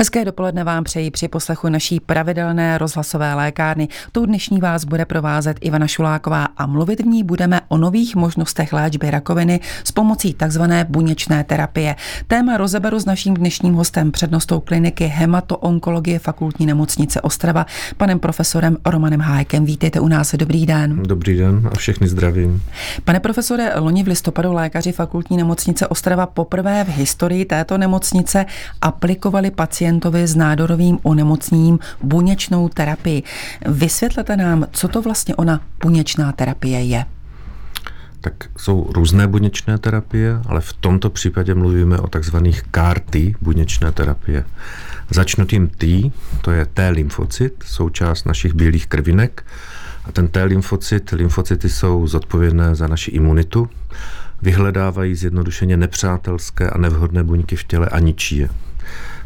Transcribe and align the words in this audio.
Hezké 0.00 0.24
dopoledne 0.24 0.64
vám 0.64 0.84
přeji 0.84 1.10
při 1.10 1.28
poslechu 1.28 1.68
naší 1.68 2.00
pravidelné 2.00 2.78
rozhlasové 2.78 3.34
lékárny. 3.34 3.88
Tou 4.12 4.26
dnešní 4.26 4.60
vás 4.60 4.84
bude 4.84 5.04
provázet 5.04 5.56
Ivana 5.60 5.86
Šuláková 5.86 6.44
a 6.56 6.66
mluvit 6.66 7.00
v 7.00 7.06
ní 7.06 7.24
budeme 7.24 7.60
o 7.68 7.78
nových 7.78 8.16
možnostech 8.16 8.72
léčby 8.72 9.10
rakoviny 9.10 9.60
s 9.84 9.92
pomocí 9.92 10.34
takzvané 10.34 10.86
buněčné 10.88 11.44
terapie. 11.44 11.96
Téma 12.26 12.56
rozeberu 12.56 12.98
s 12.98 13.04
naším 13.04 13.34
dnešním 13.34 13.74
hostem, 13.74 14.12
přednostou 14.12 14.60
kliniky 14.60 15.06
hematoonkologie 15.06 16.18
fakultní 16.18 16.66
nemocnice 16.66 17.20
Ostrava, 17.20 17.66
panem 17.96 18.18
profesorem 18.18 18.76
Romanem 18.86 19.20
Hájkem. 19.20 19.64
Vítejte 19.64 20.00
u 20.00 20.08
nás. 20.08 20.34
Dobrý 20.34 20.66
den. 20.66 21.02
Dobrý 21.02 21.36
den 21.36 21.70
a 21.72 21.76
všechny 21.76 22.08
zdravím. 22.08 22.62
Pane 23.04 23.20
profesore, 23.20 23.72
loni 23.78 24.02
v 24.02 24.08
listopadu 24.08 24.52
lékaři 24.52 24.92
fakultní 24.92 25.36
nemocnice 25.36 25.86
Ostrava 25.86 26.26
poprvé 26.26 26.84
v 26.84 26.88
historii 26.88 27.44
této 27.44 27.78
nemocnice 27.78 28.46
aplikovali 28.80 29.50
pacienty 29.50 29.87
pacientovi 29.88 30.26
s 30.26 30.36
nádorovým 30.36 30.98
onemocněním 31.02 31.78
buněčnou 32.02 32.68
terapii. 32.68 33.22
Vysvětlete 33.66 34.36
nám, 34.36 34.66
co 34.72 34.88
to 34.88 35.02
vlastně 35.02 35.34
ona 35.34 35.60
buněčná 35.82 36.32
terapie 36.32 36.84
je. 36.84 37.04
Tak 38.20 38.34
jsou 38.58 38.90
různé 38.92 39.26
buněčné 39.26 39.78
terapie, 39.78 40.40
ale 40.46 40.60
v 40.60 40.72
tomto 40.72 41.10
případě 41.10 41.54
mluvíme 41.54 41.98
o 41.98 42.06
takzvaných 42.06 42.62
CAR-T 42.70 43.34
buněčné 43.40 43.92
terapie. 43.92 44.44
Začnu 45.10 45.44
tím 45.46 45.68
T, 45.68 46.10
to 46.40 46.50
je 46.50 46.66
T 46.66 46.88
lymfocyt, 46.88 47.64
součást 47.66 48.24
našich 48.26 48.54
bílých 48.54 48.86
krvinek. 48.86 49.44
A 50.04 50.12
ten 50.12 50.28
T 50.28 50.44
lymfocyt, 50.44 51.10
lymfocyty 51.12 51.68
jsou 51.68 52.06
zodpovědné 52.06 52.74
za 52.74 52.86
naši 52.86 53.10
imunitu, 53.10 53.68
vyhledávají 54.42 55.14
zjednodušeně 55.14 55.76
nepřátelské 55.76 56.70
a 56.70 56.78
nevhodné 56.78 57.24
buňky 57.24 57.56
v 57.56 57.64
těle 57.64 57.88
a 57.88 57.98
ničí 57.98 58.36
je. 58.36 58.48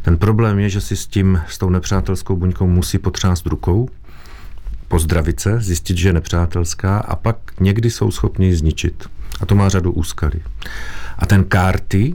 Ten 0.03 0.19
problém 0.19 0.59
je, 0.59 0.69
že 0.69 0.81
si 0.81 0.97
s 0.97 1.07
tím, 1.07 1.41
s 1.49 1.59
tou 1.59 1.71
nepřátelskou 1.71 2.37
buňkou 2.37 2.67
musí 2.67 2.99
potřást 2.99 3.47
rukou, 3.47 3.89
pozdravit 4.89 5.41
se, 5.41 5.61
zjistit, 5.61 5.97
že 5.99 6.09
je 6.09 6.13
nepřátelská 6.13 6.99
a 6.99 7.17
pak 7.17 7.37
někdy 7.61 7.91
jsou 7.91 8.11
schopni 8.11 8.47
ji 8.47 8.57
zničit. 8.57 9.09
A 9.41 9.47
to 9.47 9.55
má 9.55 9.69
řadu 9.69 9.93
úskalí. 9.93 10.43
A 11.19 11.27
ten 11.27 11.45
CAR-T, 11.45 12.15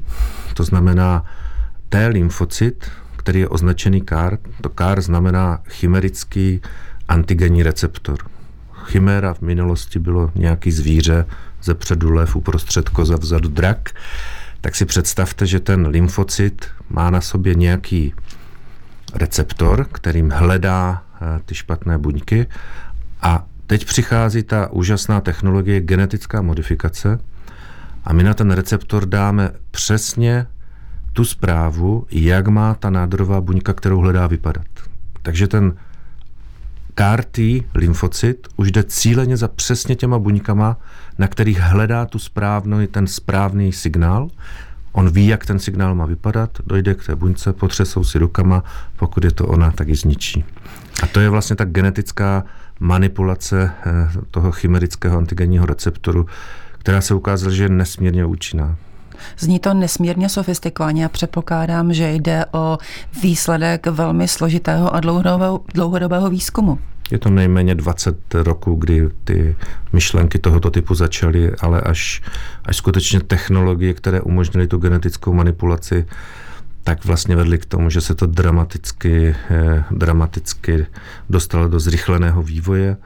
to 0.54 0.64
znamená 0.64 1.26
T 1.90 2.08
lymfocyt, 2.08 2.92
který 3.16 3.40
je 3.40 3.48
označený 3.48 4.02
CAR, 4.10 4.38
to 4.62 4.70
CAR 4.70 5.02
znamená 5.02 5.62
chimerický 5.70 6.62
antigenní 7.08 7.64
receptor. 7.64 8.18
Chiméra 8.74 9.34
v 9.34 9.42
minulosti 9.42 10.00
bylo 10.00 10.32
nějaký 10.36 10.72
zvíře, 10.72 11.26
ze 11.64 11.74
předu 11.74 12.12
lev, 12.12 12.36
uprostřed 12.36 12.90
koza, 12.90 13.16
vzadu 13.16 13.50
drak 13.50 13.90
tak 14.62 14.76
si 14.76 14.86
představte, 14.86 15.46
že 15.46 15.60
ten 15.60 15.88
lymfocyt 15.88 16.66
má 16.90 17.10
na 17.10 17.22
sobě 17.22 17.56
nějaký 17.56 18.14
receptor, 19.14 19.86
kterým 19.92 20.30
hledá 20.32 21.04
eh, 21.22 21.42
ty 21.46 21.56
špatné 21.56 21.98
buňky 21.98 22.48
a 23.22 23.46
teď 23.68 23.86
přichází 23.86 24.44
ta 24.44 24.72
úžasná 24.72 25.22
technologie 25.22 25.82
genetická 25.82 26.42
modifikace 26.42 27.20
a 28.04 28.14
my 28.14 28.24
na 28.24 28.34
ten 28.34 28.52
receptor 28.52 29.06
dáme 29.06 29.52
přesně 29.72 30.48
tu 31.14 31.26
zprávu, 31.26 32.08
jak 32.12 32.48
má 32.48 32.74
ta 32.74 32.90
nádorová 32.90 33.42
buňka, 33.42 33.74
kterou 33.74 34.00
hledá 34.00 34.28
vypadat. 34.28 34.68
Takže 35.22 35.48
ten 35.48 35.74
CAR-T 36.96 37.64
lymfocyt 37.74 38.48
už 38.56 38.72
jde 38.72 38.84
cíleně 38.84 39.38
za 39.38 39.48
přesně 39.48 39.96
těma 39.96 40.20
buňkama, 40.20 40.78
na 41.18 41.28
kterých 41.28 41.60
hledá 41.60 42.06
tu 42.06 42.20
správný, 42.20 42.88
ten 42.88 43.08
správný 43.08 43.74
signál. 43.74 44.30
On 44.92 45.10
ví, 45.10 45.28
jak 45.28 45.46
ten 45.46 45.60
signál 45.60 45.96
má 45.96 46.06
vypadat, 46.06 46.50
dojde 46.66 46.94
k 46.94 47.06
té 47.06 47.16
buňce, 47.16 47.54
potřesou 47.54 48.04
si 48.04 48.20
rukama, 48.20 48.64
pokud 48.96 49.24
je 49.24 49.32
to 49.32 49.48
ona, 49.48 49.72
tak 49.72 49.88
ji 49.88 49.96
zničí. 49.96 50.46
A 51.04 51.08
to 51.08 51.20
je 51.20 51.30
vlastně 51.30 51.56
ta 51.56 51.66
genetická 51.66 52.44
manipulace 52.80 53.72
eh, 53.86 53.92
toho 54.32 54.52
chimerického 54.52 55.18
antigenního 55.18 55.66
receptoru, 55.66 56.26
která 56.78 57.02
se 57.02 57.14
ukázala, 57.14 57.54
že 57.54 57.64
je 57.64 57.70
nesmírně 57.70 58.26
účinná. 58.26 58.76
Zní 59.40 59.60
to 59.60 59.74
nesmírně 59.74 60.30
sofistikovaně 60.30 61.06
a 61.06 61.10
předpokládám, 61.10 61.94
že 61.94 62.12
jde 62.12 62.46
o 62.52 62.78
výsledek 63.22 63.88
velmi 63.88 64.28
složitého 64.28 64.96
a 64.96 65.00
dlouhodobého, 65.00 65.62
dlouhodobého 65.74 66.30
výzkumu. 66.30 66.80
Je 67.12 67.18
to 67.18 67.30
nejméně 67.30 67.76
20 67.76 68.34
roků, 68.34 68.76
kdy 68.76 69.10
ty 69.24 69.56
myšlenky 69.94 70.40
tohoto 70.40 70.72
typu 70.72 70.96
začaly, 70.96 71.52
ale 71.60 71.82
až, 71.82 72.22
až 72.66 72.78
skutečně 72.78 73.20
technologie, 73.20 73.94
které 73.94 74.22
umožnily 74.22 74.68
tu 74.68 74.78
genetickou 74.78 75.34
manipulaci, 75.34 76.06
tak 76.84 77.06
vlastně 77.06 77.36
vedly 77.36 77.58
k 77.58 77.66
tomu, 77.66 77.90
že 77.90 78.02
se 78.02 78.16
to 78.16 78.26
dramaticky, 78.26 79.36
eh, 79.50 79.84
dramaticky 79.92 80.86
dostalo 81.30 81.68
do 81.68 81.80
zrychleného 81.80 82.44
vývoje. 82.44 82.98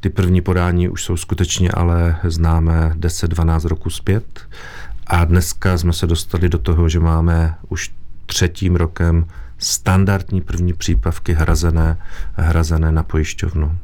Ty 0.00 0.10
první 0.10 0.40
podání 0.40 0.88
už 0.88 1.04
jsou 1.04 1.16
skutečně 1.16 1.70
ale 1.70 2.16
známé 2.24 2.92
10-12 2.96 3.64
roku 3.64 3.90
zpět. 3.90 4.40
A 5.06 5.24
dneska 5.24 5.78
jsme 5.78 5.92
se 5.92 6.06
dostali 6.06 6.48
do 6.48 6.58
toho, 6.58 6.88
že 6.88 7.00
máme 7.00 7.54
už 7.68 7.90
třetím 8.26 8.76
rokem 8.76 9.26
standardní 9.62 10.40
první 10.40 10.72
přípravky 10.72 11.32
hrazené, 11.32 11.96
hrazené 12.34 12.92
na 12.92 13.02
pojišťovnu. 13.02 13.78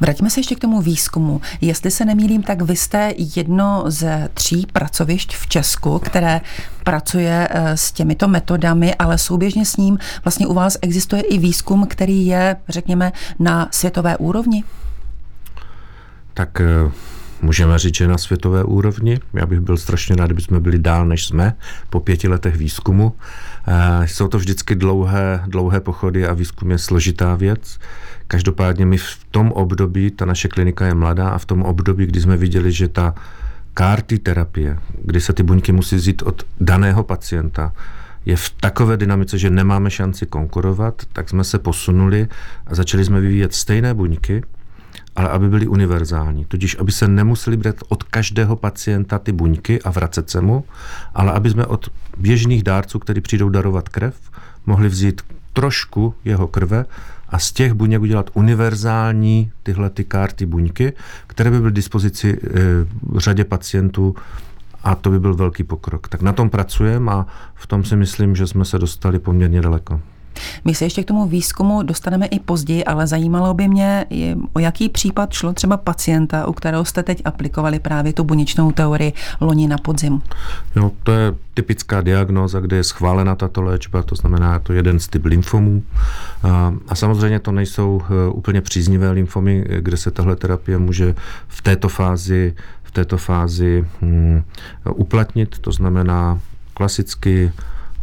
Vraťme 0.00 0.30
se 0.30 0.40
ještě 0.40 0.54
k 0.54 0.60
tomu 0.60 0.80
výzkumu. 0.80 1.40
Jestli 1.60 1.90
se 1.90 2.04
nemýlím, 2.04 2.42
tak 2.42 2.62
vy 2.62 2.76
jste 2.76 3.14
jedno 3.36 3.84
ze 3.86 4.28
tří 4.34 4.66
pracovišť 4.72 5.36
v 5.36 5.46
Česku, 5.46 5.98
které 5.98 6.40
pracuje 6.84 7.48
eh, 7.50 7.76
s 7.76 7.92
těmito 7.92 8.28
metodami, 8.28 8.94
ale 8.94 9.18
souběžně 9.18 9.66
s 9.66 9.76
ním 9.76 9.98
vlastně 10.24 10.46
u 10.46 10.54
vás 10.54 10.76
existuje 10.82 11.22
i 11.22 11.38
výzkum, 11.38 11.86
který 11.86 12.26
je, 12.26 12.56
řekněme, 12.68 13.12
na 13.38 13.68
světové 13.70 14.16
úrovni? 14.16 14.64
Tak 16.34 16.60
eh, 16.60 16.90
můžeme 17.42 17.78
říct, 17.78 17.96
že 17.96 18.08
na 18.08 18.18
světové 18.18 18.64
úrovni. 18.64 19.18
Já 19.34 19.46
bych 19.46 19.60
byl 19.60 19.76
strašně 19.76 20.16
rád, 20.16 20.26
kdyby 20.26 20.42
jsme 20.42 20.60
byli 20.60 20.78
dál, 20.78 21.06
než 21.06 21.26
jsme 21.26 21.56
po 21.90 22.00
pěti 22.00 22.28
letech 22.28 22.56
výzkumu. 22.56 23.12
Eh, 23.66 24.08
jsou 24.08 24.28
to 24.28 24.38
vždycky 24.38 24.74
dlouhé, 24.74 25.42
dlouhé 25.46 25.80
pochody 25.80 26.26
a 26.26 26.34
výzkum 26.34 26.70
je 26.70 26.78
složitá 26.78 27.34
věc. 27.34 27.78
Každopádně 28.28 28.86
my 28.86 28.98
v 28.98 29.18
tom 29.30 29.52
období, 29.52 30.10
ta 30.10 30.24
naše 30.24 30.48
klinika 30.48 30.86
je 30.86 30.94
mladá 30.94 31.28
a 31.28 31.38
v 31.38 31.44
tom 31.44 31.62
období, 31.62 32.06
kdy 32.06 32.20
jsme 32.20 32.36
viděli, 32.36 32.72
že 32.72 32.88
ta 32.88 33.14
karty 33.74 34.18
terapie, 34.18 34.78
kdy 35.04 35.20
se 35.20 35.32
ty 35.32 35.42
buňky 35.42 35.72
musí 35.72 35.96
vzít 35.96 36.22
od 36.22 36.42
daného 36.60 37.02
pacienta, 37.02 37.72
je 38.26 38.36
v 38.36 38.50
takové 38.50 38.96
dynamice, 38.96 39.38
že 39.38 39.50
nemáme 39.50 39.90
šanci 39.90 40.26
konkurovat, 40.26 41.02
tak 41.12 41.28
jsme 41.28 41.44
se 41.44 41.58
posunuli 41.58 42.28
a 42.66 42.74
začali 42.74 43.04
jsme 43.04 43.20
vyvíjet 43.20 43.54
stejné 43.54 43.94
buňky, 43.94 44.42
ale 45.16 45.28
aby 45.28 45.48
byly 45.48 45.66
univerzální. 45.66 46.44
Tudíž, 46.44 46.76
aby 46.78 46.92
se 46.92 47.08
nemuseli 47.08 47.56
brát 47.56 47.76
od 47.88 48.02
každého 48.02 48.56
pacienta 48.56 49.18
ty 49.18 49.32
buňky 49.32 49.82
a 49.82 49.90
vracet 49.90 50.30
se 50.30 50.40
mu, 50.40 50.64
ale 51.14 51.32
aby 51.32 51.50
jsme 51.50 51.66
od 51.66 51.88
běžných 52.18 52.62
dárců, 52.62 52.98
kteří 52.98 53.20
přijdou 53.20 53.48
darovat 53.48 53.88
krev, 53.88 54.14
mohli 54.66 54.88
vzít 54.88 55.22
trošku 55.52 56.14
jeho 56.24 56.46
krve 56.46 56.84
a 57.28 57.38
z 57.38 57.52
těch 57.52 57.72
buněk 57.72 58.02
udělat 58.02 58.30
univerzální 58.34 59.52
tyhle 59.62 59.90
ty 59.90 60.04
karty 60.04 60.46
buňky, 60.46 60.92
které 61.26 61.50
by 61.50 61.60
byly 61.60 61.72
k 61.72 61.74
dispozici 61.74 62.38
e, 62.38 63.20
řadě 63.20 63.44
pacientů 63.44 64.14
a 64.84 64.94
to 64.94 65.10
by 65.10 65.20
byl 65.20 65.34
velký 65.34 65.64
pokrok. 65.64 66.08
Tak 66.08 66.22
na 66.22 66.32
tom 66.32 66.50
pracujeme 66.50 67.12
a 67.12 67.26
v 67.54 67.66
tom 67.66 67.84
si 67.84 67.96
myslím, 67.96 68.36
že 68.36 68.46
jsme 68.46 68.64
se 68.64 68.78
dostali 68.78 69.18
poměrně 69.18 69.60
daleko. 69.60 70.00
My 70.64 70.74
se 70.74 70.84
ještě 70.84 71.02
k 71.02 71.06
tomu 71.06 71.26
výzkumu 71.26 71.82
dostaneme 71.82 72.26
i 72.26 72.38
později, 72.38 72.84
ale 72.84 73.06
zajímalo 73.06 73.54
by 73.54 73.68
mě, 73.68 74.06
o 74.52 74.58
jaký 74.58 74.88
případ 74.88 75.32
šlo 75.32 75.52
třeba 75.52 75.76
pacienta, 75.76 76.46
u 76.46 76.52
kterého 76.52 76.84
jste 76.84 77.02
teď 77.02 77.22
aplikovali 77.24 77.78
právě 77.78 78.12
tu 78.12 78.24
buněčnou 78.24 78.72
teorii 78.72 79.12
loni 79.40 79.68
na 79.68 79.78
podzim. 79.78 80.22
No, 80.76 80.92
to 81.02 81.12
je 81.12 81.34
typická 81.54 82.00
diagnóza, 82.00 82.60
kde 82.60 82.76
je 82.76 82.84
schválena 82.84 83.34
tato 83.34 83.62
léčba, 83.62 84.02
to 84.02 84.14
znamená 84.14 84.58
to 84.58 84.72
jeden 84.72 84.98
z 84.98 85.08
typ 85.08 85.24
lymfomů. 85.24 85.82
A, 86.42 86.74
a 86.88 86.94
samozřejmě 86.94 87.38
to 87.38 87.52
nejsou 87.52 88.02
e, 88.02 88.30
úplně 88.30 88.60
příznivé 88.60 89.10
lymfomy, 89.10 89.64
kde 89.80 89.96
se 89.96 90.10
tahle 90.10 90.36
terapie 90.36 90.78
může 90.78 91.14
v 91.48 91.62
této 91.62 91.88
fázi 91.88 92.54
v 92.82 92.90
této 92.90 93.18
fázi 93.18 93.84
hm, 94.02 94.42
uplatnit, 94.94 95.58
to 95.58 95.72
znamená 95.72 96.40
klasicky 96.74 97.52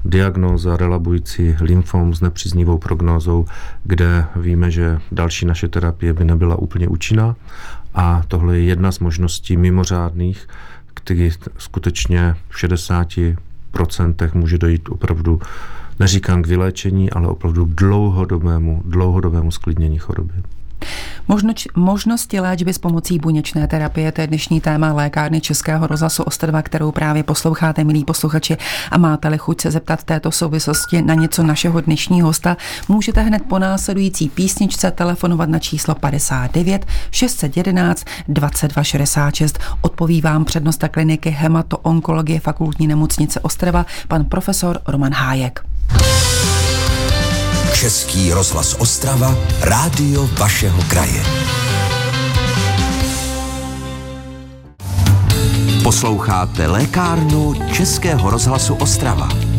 diagnóza 0.05 0.77
relabující 0.77 1.55
lymfom 1.61 2.15
s 2.15 2.21
nepříznivou 2.21 2.77
prognózou, 2.77 3.45
kde 3.83 4.25
víme, 4.35 4.71
že 4.71 4.99
další 5.11 5.45
naše 5.45 5.67
terapie 5.67 6.13
by 6.13 6.25
nebyla 6.25 6.55
úplně 6.55 6.87
účinná. 6.87 7.35
A 7.93 8.23
tohle 8.27 8.57
je 8.57 8.63
jedna 8.63 8.91
z 8.91 8.99
možností 8.99 9.57
mimořádných, 9.57 10.47
který 10.93 11.31
skutečně 11.57 12.35
v 12.49 12.63
60% 12.63 13.35
může 14.33 14.57
dojít 14.57 14.89
opravdu, 14.89 15.41
neříkám 15.99 16.41
k 16.41 16.47
vyléčení, 16.47 17.11
ale 17.11 17.27
opravdu 17.27 17.65
dlouhodobému, 17.65 18.81
dlouhodobému 18.85 19.51
sklidnění 19.51 19.97
choroby. 19.97 20.33
Možnoč, 21.27 21.67
možnosti 21.75 22.39
léčby 22.39 22.73
s 22.73 22.77
pomocí 22.77 23.19
buněčné 23.19 23.67
terapie, 23.67 24.11
to 24.11 24.21
je 24.21 24.27
dnešní 24.27 24.61
téma 24.61 24.93
lékárny 24.93 25.41
Českého 25.41 25.87
rozhlasu 25.87 26.23
Ostrva, 26.23 26.61
kterou 26.61 26.91
právě 26.91 27.23
posloucháte, 27.23 27.83
milí 27.83 28.05
posluchači, 28.05 28.57
a 28.91 28.97
máte-li 28.97 29.37
chuť 29.37 29.61
se 29.61 29.71
zeptat 29.71 30.03
této 30.03 30.31
souvislosti 30.31 31.01
na 31.01 31.13
něco 31.13 31.43
našeho 31.43 31.81
dnešního 31.81 32.27
hosta, 32.27 32.57
můžete 32.87 33.21
hned 33.21 33.43
po 33.47 33.59
následující 33.59 34.29
písničce 34.29 34.91
telefonovat 34.91 35.49
na 35.49 35.59
číslo 35.59 35.95
59 35.95 36.85
611 37.11 38.05
2266. 38.27 39.59
Odpoví 39.81 40.21
vám 40.21 40.45
přednosta 40.45 40.87
kliniky 40.87 41.29
hemato-onkologie 41.29 42.39
fakultní 42.39 42.87
nemocnice 42.87 43.39
Ostrava, 43.39 43.85
pan 44.07 44.25
profesor 44.25 44.79
Roman 44.87 45.13
Hájek. 45.13 45.65
Český 47.83 48.31
rozhlas 48.31 48.75
Ostrava, 48.79 49.35
rádio 49.61 50.29
vašeho 50.39 50.83
kraje. 50.87 51.23
Posloucháte 55.83 56.67
lékárnu 56.67 57.53
Českého 57.73 58.29
rozhlasu 58.29 58.75
Ostrava. 58.75 59.52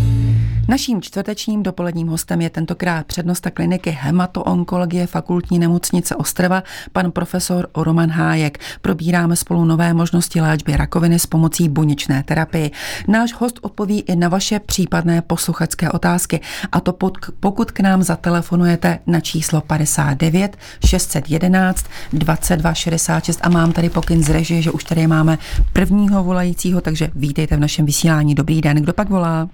Naším 0.69 1.03
čtvrtečním 1.03 1.63
dopoledním 1.63 2.09
hostem 2.09 2.41
je 2.41 2.51
tentokrát 2.51 3.07
přednosta 3.07 3.51
kliniky 3.51 3.91
hematoonkologie 3.91 5.07
fakultní 5.07 5.59
nemocnice 5.59 6.17
Ostrava, 6.17 6.63
pan 6.93 7.11
profesor 7.11 7.69
Roman 7.77 8.11
Hájek. 8.11 8.59
Probíráme 8.81 9.37
spolu 9.37 9.65
nové 9.65 9.95
možnosti 9.95 10.41
léčby 10.41 10.77
rakoviny 10.77 11.19
s 11.19 11.27
pomocí 11.27 11.69
buněčné 11.69 12.23
terapie. 12.23 12.71
Náš 13.09 13.33
host 13.33 13.59
odpoví 13.63 14.01
i 14.01 14.17
na 14.17 14.29
vaše 14.29 14.61
případné 14.61 15.23
posluchačské 15.23 15.91
otázky 15.91 16.41
a 16.73 16.81
to 16.81 16.93
pokud 17.41 17.71
k 17.71 17.81
nám 17.81 18.03
zatelefonujete 18.03 18.99
na 19.07 19.21
číslo 19.21 19.61
59 19.61 20.57
611 20.87 21.87
22 22.13 22.75
66 22.75 23.41
a 23.43 23.49
mám 23.49 23.73
tady 23.73 23.91
pokyn 23.91 24.23
z 24.23 24.31
režie, 24.31 24.63
že 24.63 24.71
už 24.71 24.85
tady 24.85 25.07
máme 25.07 25.39
prvního 25.73 26.25
volajícího, 26.25 26.81
takže 26.81 27.11
vítejte 27.15 27.57
v 27.57 27.61
našem 27.61 27.87
vysílání. 27.87 28.35
Dobrý 28.35 28.61
den, 28.61 28.77
kdo 28.77 28.93
pak 28.93 29.09
volá? 29.09 29.49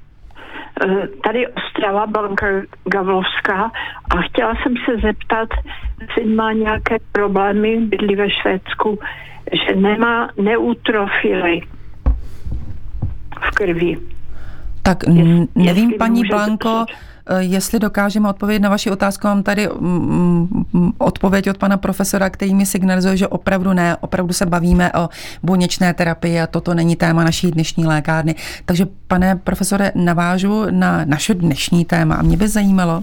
Eh, 0.84 1.08
tady 1.24 1.46
Ostrava, 1.48 2.06
Blanka 2.06 2.46
Gavlovská 2.84 3.72
a 4.10 4.22
chtěla 4.22 4.54
jsem 4.62 4.74
se 4.84 5.06
zeptat, 5.06 5.48
jestli 6.00 6.34
má 6.34 6.52
nějaké 6.52 6.96
problémy, 7.12 7.76
bydlí 7.76 8.16
ve 8.16 8.30
Švédsku, 8.30 8.98
že 9.66 9.76
nemá 9.76 10.30
neutrofily 10.42 11.60
v 13.40 13.50
krvi. 13.54 13.96
Tak 14.82 15.06
nevím, 15.06 15.48
jestli 15.56 15.94
paní 15.94 16.22
Blanko, 16.24 16.84
Eh, 16.88 17.09
jestli 17.38 17.78
dokážeme 17.78 18.28
odpovědět 18.28 18.62
na 18.62 18.68
vaši 18.68 18.90
otázku, 18.90 19.26
mám 19.26 19.42
tady 19.42 19.68
mm, 19.80 20.64
mm, 20.72 20.92
odpověď 20.98 21.50
od 21.50 21.58
pana 21.58 21.76
profesora, 21.76 22.30
který 22.30 22.54
mi 22.54 22.66
signalizuje, 22.66 23.16
že 23.16 23.28
opravdu 23.28 23.72
ne, 23.72 23.96
opravdu 23.96 24.32
se 24.32 24.46
bavíme 24.46 24.92
o 24.92 25.08
buněčné 25.42 25.94
terapii 25.94 26.40
a 26.40 26.46
toto 26.46 26.74
není 26.74 26.96
téma 26.96 27.24
naší 27.24 27.50
dnešní 27.50 27.86
lékárny. 27.86 28.34
Takže 28.64 28.86
pane 29.06 29.36
profesore, 29.36 29.92
navážu 29.94 30.66
na 30.70 31.04
naše 31.04 31.34
dnešní 31.34 31.84
téma 31.84 32.14
a 32.14 32.22
mě 32.22 32.36
by 32.36 32.48
zajímalo, 32.48 33.02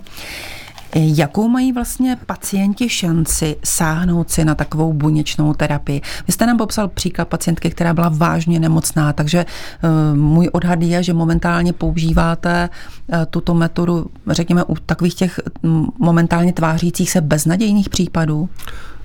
Jakou 0.95 1.47
mají 1.47 1.73
vlastně 1.73 2.17
pacienti 2.25 2.89
šanci 2.89 3.55
sáhnout 3.63 4.31
si 4.31 4.45
na 4.45 4.55
takovou 4.55 4.93
buněčnou 4.93 5.53
terapii? 5.53 6.01
Vy 6.27 6.33
jste 6.33 6.45
nám 6.45 6.57
popsal 6.57 6.87
příklad 6.87 7.27
pacientky, 7.27 7.69
která 7.69 7.93
byla 7.93 8.09
vážně 8.13 8.59
nemocná, 8.59 9.13
takže 9.13 9.39
eh, 9.39 10.15
můj 10.15 10.49
odhad 10.51 10.81
je, 10.81 11.03
že 11.03 11.13
momentálně 11.13 11.73
používáte 11.73 12.69
eh, 13.11 13.25
tuto 13.29 13.53
metodu, 13.53 14.05
řekněme, 14.27 14.63
u 14.63 14.75
takových 14.75 15.15
těch 15.15 15.39
mm, 15.63 15.87
momentálně 15.99 16.53
tvářících 16.53 17.11
se 17.11 17.21
beznadějných 17.21 17.89
případů? 17.89 18.49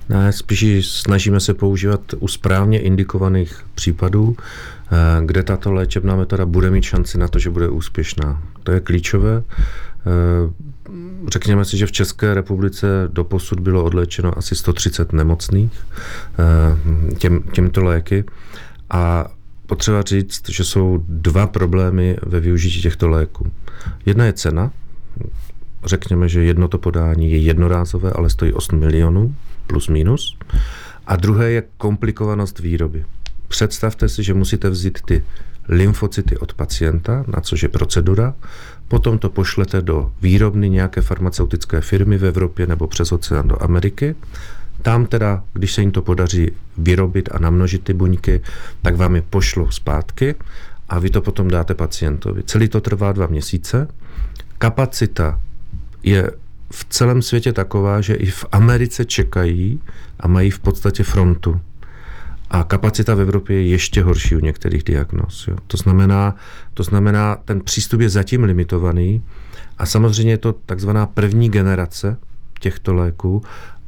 Ne, 0.09 0.31
spíš 0.31 0.87
snažíme 0.87 1.39
se 1.39 1.53
používat 1.53 2.01
u 2.19 2.27
správně 2.27 2.79
indikovaných 2.79 3.65
případů, 3.75 4.35
eh, 4.37 5.25
kde 5.25 5.43
tato 5.43 5.71
léčebná 5.71 6.15
metoda 6.15 6.45
bude 6.45 6.71
mít 6.71 6.83
šanci 6.83 7.17
na 7.17 7.27
to, 7.27 7.39
že 7.39 7.49
bude 7.49 7.69
úspěšná. 7.69 8.43
To 8.63 8.71
je 8.71 8.79
klíčové. 8.79 9.43
Řekněme 11.27 11.65
si, 11.65 11.77
že 11.77 11.85
v 11.85 11.91
České 11.91 12.33
republice 12.33 12.87
doposud 13.07 13.59
bylo 13.59 13.83
odléčeno 13.83 14.37
asi 14.37 14.55
130 14.55 15.13
nemocných 15.13 15.71
eh, 15.73 17.15
těm, 17.15 17.43
těmito 17.43 17.83
léky 17.83 18.23
a 18.89 19.31
potřeba 19.67 20.01
říct, 20.01 20.49
že 20.49 20.63
jsou 20.63 21.03
dva 21.07 21.47
problémy 21.47 22.17
ve 22.23 22.39
využití 22.39 22.81
těchto 22.81 23.09
léků. 23.09 23.51
Jedna 24.05 24.25
je 24.25 24.33
cena, 24.33 24.71
řekněme, 25.85 26.29
že 26.29 26.43
jedno 26.43 26.67
to 26.67 26.77
podání 26.77 27.31
je 27.31 27.37
jednorázové, 27.37 28.11
ale 28.11 28.29
stojí 28.29 28.53
8 28.53 28.79
milionů 28.79 29.35
plus 29.67 29.87
minus. 29.87 30.37
A 31.07 31.15
druhé 31.15 31.51
je 31.51 31.63
komplikovanost 31.77 32.59
výroby. 32.59 33.05
Představte 33.47 34.09
si, 34.09 34.23
že 34.23 34.33
musíte 34.33 34.69
vzít 34.69 35.01
ty 35.05 35.23
lymfocyty 35.69 36.37
od 36.37 36.53
pacienta, 36.53 37.23
na 37.27 37.41
což 37.41 37.63
je 37.63 37.69
procedura, 37.69 38.33
potom 38.87 39.17
to 39.17 39.29
pošlete 39.29 39.81
do 39.81 40.11
výrobny 40.21 40.69
nějaké 40.69 41.01
farmaceutické 41.01 41.81
firmy 41.81 42.17
v 42.17 42.25
Evropě 42.25 42.67
nebo 42.67 42.87
přes 42.87 43.11
oceán 43.11 43.47
do 43.47 43.63
Ameriky. 43.63 44.15
Tam 44.81 45.05
teda, 45.05 45.43
když 45.53 45.73
se 45.73 45.81
jim 45.81 45.91
to 45.91 46.01
podaří 46.01 46.51
vyrobit 46.77 47.29
a 47.31 47.39
namnožit 47.39 47.83
ty 47.83 47.93
buňky, 47.93 48.41
tak 48.81 48.95
vám 48.95 49.15
je 49.15 49.21
pošlou 49.21 49.71
zpátky 49.71 50.35
a 50.89 50.99
vy 50.99 51.09
to 51.09 51.21
potom 51.21 51.47
dáte 51.47 51.73
pacientovi. 51.73 52.43
Celý 52.43 52.67
to 52.67 52.81
trvá 52.81 53.11
dva 53.11 53.27
měsíce. 53.27 53.87
Kapacita 54.57 55.39
je 56.03 56.31
v 56.71 56.85
celém 56.89 57.21
světě 57.21 57.53
taková, 57.53 58.01
že 58.01 58.13
i 58.13 58.25
v 58.25 58.45
Americe 58.51 59.05
čekají 59.05 59.81
a 60.19 60.27
mají 60.27 60.51
v 60.51 60.59
podstatě 60.59 61.03
frontu. 61.03 61.61
A 62.53 62.63
kapacita 62.63 63.15
v 63.15 63.21
Evropě 63.21 63.55
je 63.55 63.67
ještě 63.67 64.03
horší 64.03 64.35
u 64.35 64.39
některých 64.39 64.83
diagnóz. 64.83 65.47
Jo. 65.47 65.57
To, 65.67 65.77
znamená, 65.77 66.35
to 66.73 66.83
znamená, 66.83 67.35
ten 67.45 67.61
přístup 67.61 68.01
je 68.01 68.09
zatím 68.09 68.43
limitovaný 68.43 69.23
a 69.77 69.85
samozřejmě 69.85 70.33
je 70.33 70.37
to 70.37 70.53
takzvaná 70.53 71.05
první 71.05 71.49
generace 71.49 72.17
těchto 72.59 72.93
léků 72.93 73.41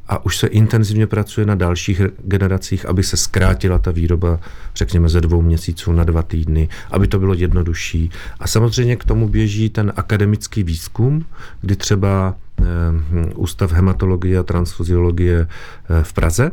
a 0.08 0.24
už 0.24 0.36
se 0.36 0.46
intenzivně 0.46 1.06
pracuje 1.06 1.46
na 1.46 1.54
dalších 1.54 2.02
generacích, 2.24 2.86
aby 2.86 3.02
se 3.02 3.16
zkrátila 3.16 3.78
ta 3.78 3.90
výroba, 3.90 4.38
řekněme, 4.74 5.08
ze 5.08 5.20
dvou 5.20 5.42
měsíců 5.42 5.92
na 5.92 6.04
dva 6.04 6.22
týdny, 6.22 6.68
aby 6.90 7.06
to 7.06 7.18
bylo 7.18 7.34
jednodušší. 7.34 8.10
A 8.40 8.46
samozřejmě 8.46 8.96
k 8.96 9.04
tomu 9.04 9.28
běží 9.28 9.70
ten 9.70 9.92
akademický 9.96 10.62
výzkum, 10.62 11.24
kdy 11.60 11.76
třeba 11.76 12.34
eh, 12.58 12.64
Ústav 13.34 13.72
hematologie 13.72 14.38
a 14.38 14.42
transfuziologie 14.42 15.46
eh, 15.46 16.02
v 16.02 16.12
Praze 16.12 16.50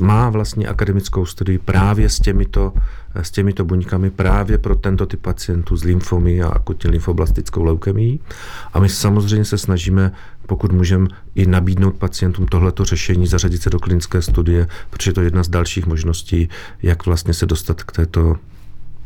má 0.00 0.30
vlastně 0.30 0.66
akademickou 0.66 1.26
studii 1.26 1.58
právě 1.58 2.08
s 2.08 2.20
těmito, 2.20 2.72
s 3.14 3.30
těmito 3.30 3.64
buňkami 3.64 4.10
právě 4.10 4.58
pro 4.58 4.74
tento 4.74 5.06
typ 5.06 5.20
pacientů 5.20 5.76
s 5.76 5.84
lymfomy 5.84 6.42
a 6.42 6.48
akutně 6.48 6.90
lymfoblastickou 6.90 7.64
leukemií. 7.64 8.20
A 8.72 8.80
my 8.80 8.88
samozřejmě 8.88 9.44
se 9.44 9.58
snažíme, 9.58 10.12
pokud 10.46 10.72
můžeme, 10.72 11.08
i 11.34 11.46
nabídnout 11.46 11.94
pacientům 11.94 12.46
tohleto 12.46 12.84
řešení, 12.84 13.26
zařadit 13.26 13.62
se 13.62 13.70
do 13.70 13.78
klinické 13.78 14.22
studie, 14.22 14.68
protože 14.90 15.12
to 15.12 15.20
je 15.20 15.26
jedna 15.26 15.42
z 15.42 15.48
dalších 15.48 15.86
možností, 15.86 16.48
jak 16.82 17.06
vlastně 17.06 17.34
se 17.34 17.46
dostat 17.46 17.82
k 17.82 17.92
této 17.92 18.36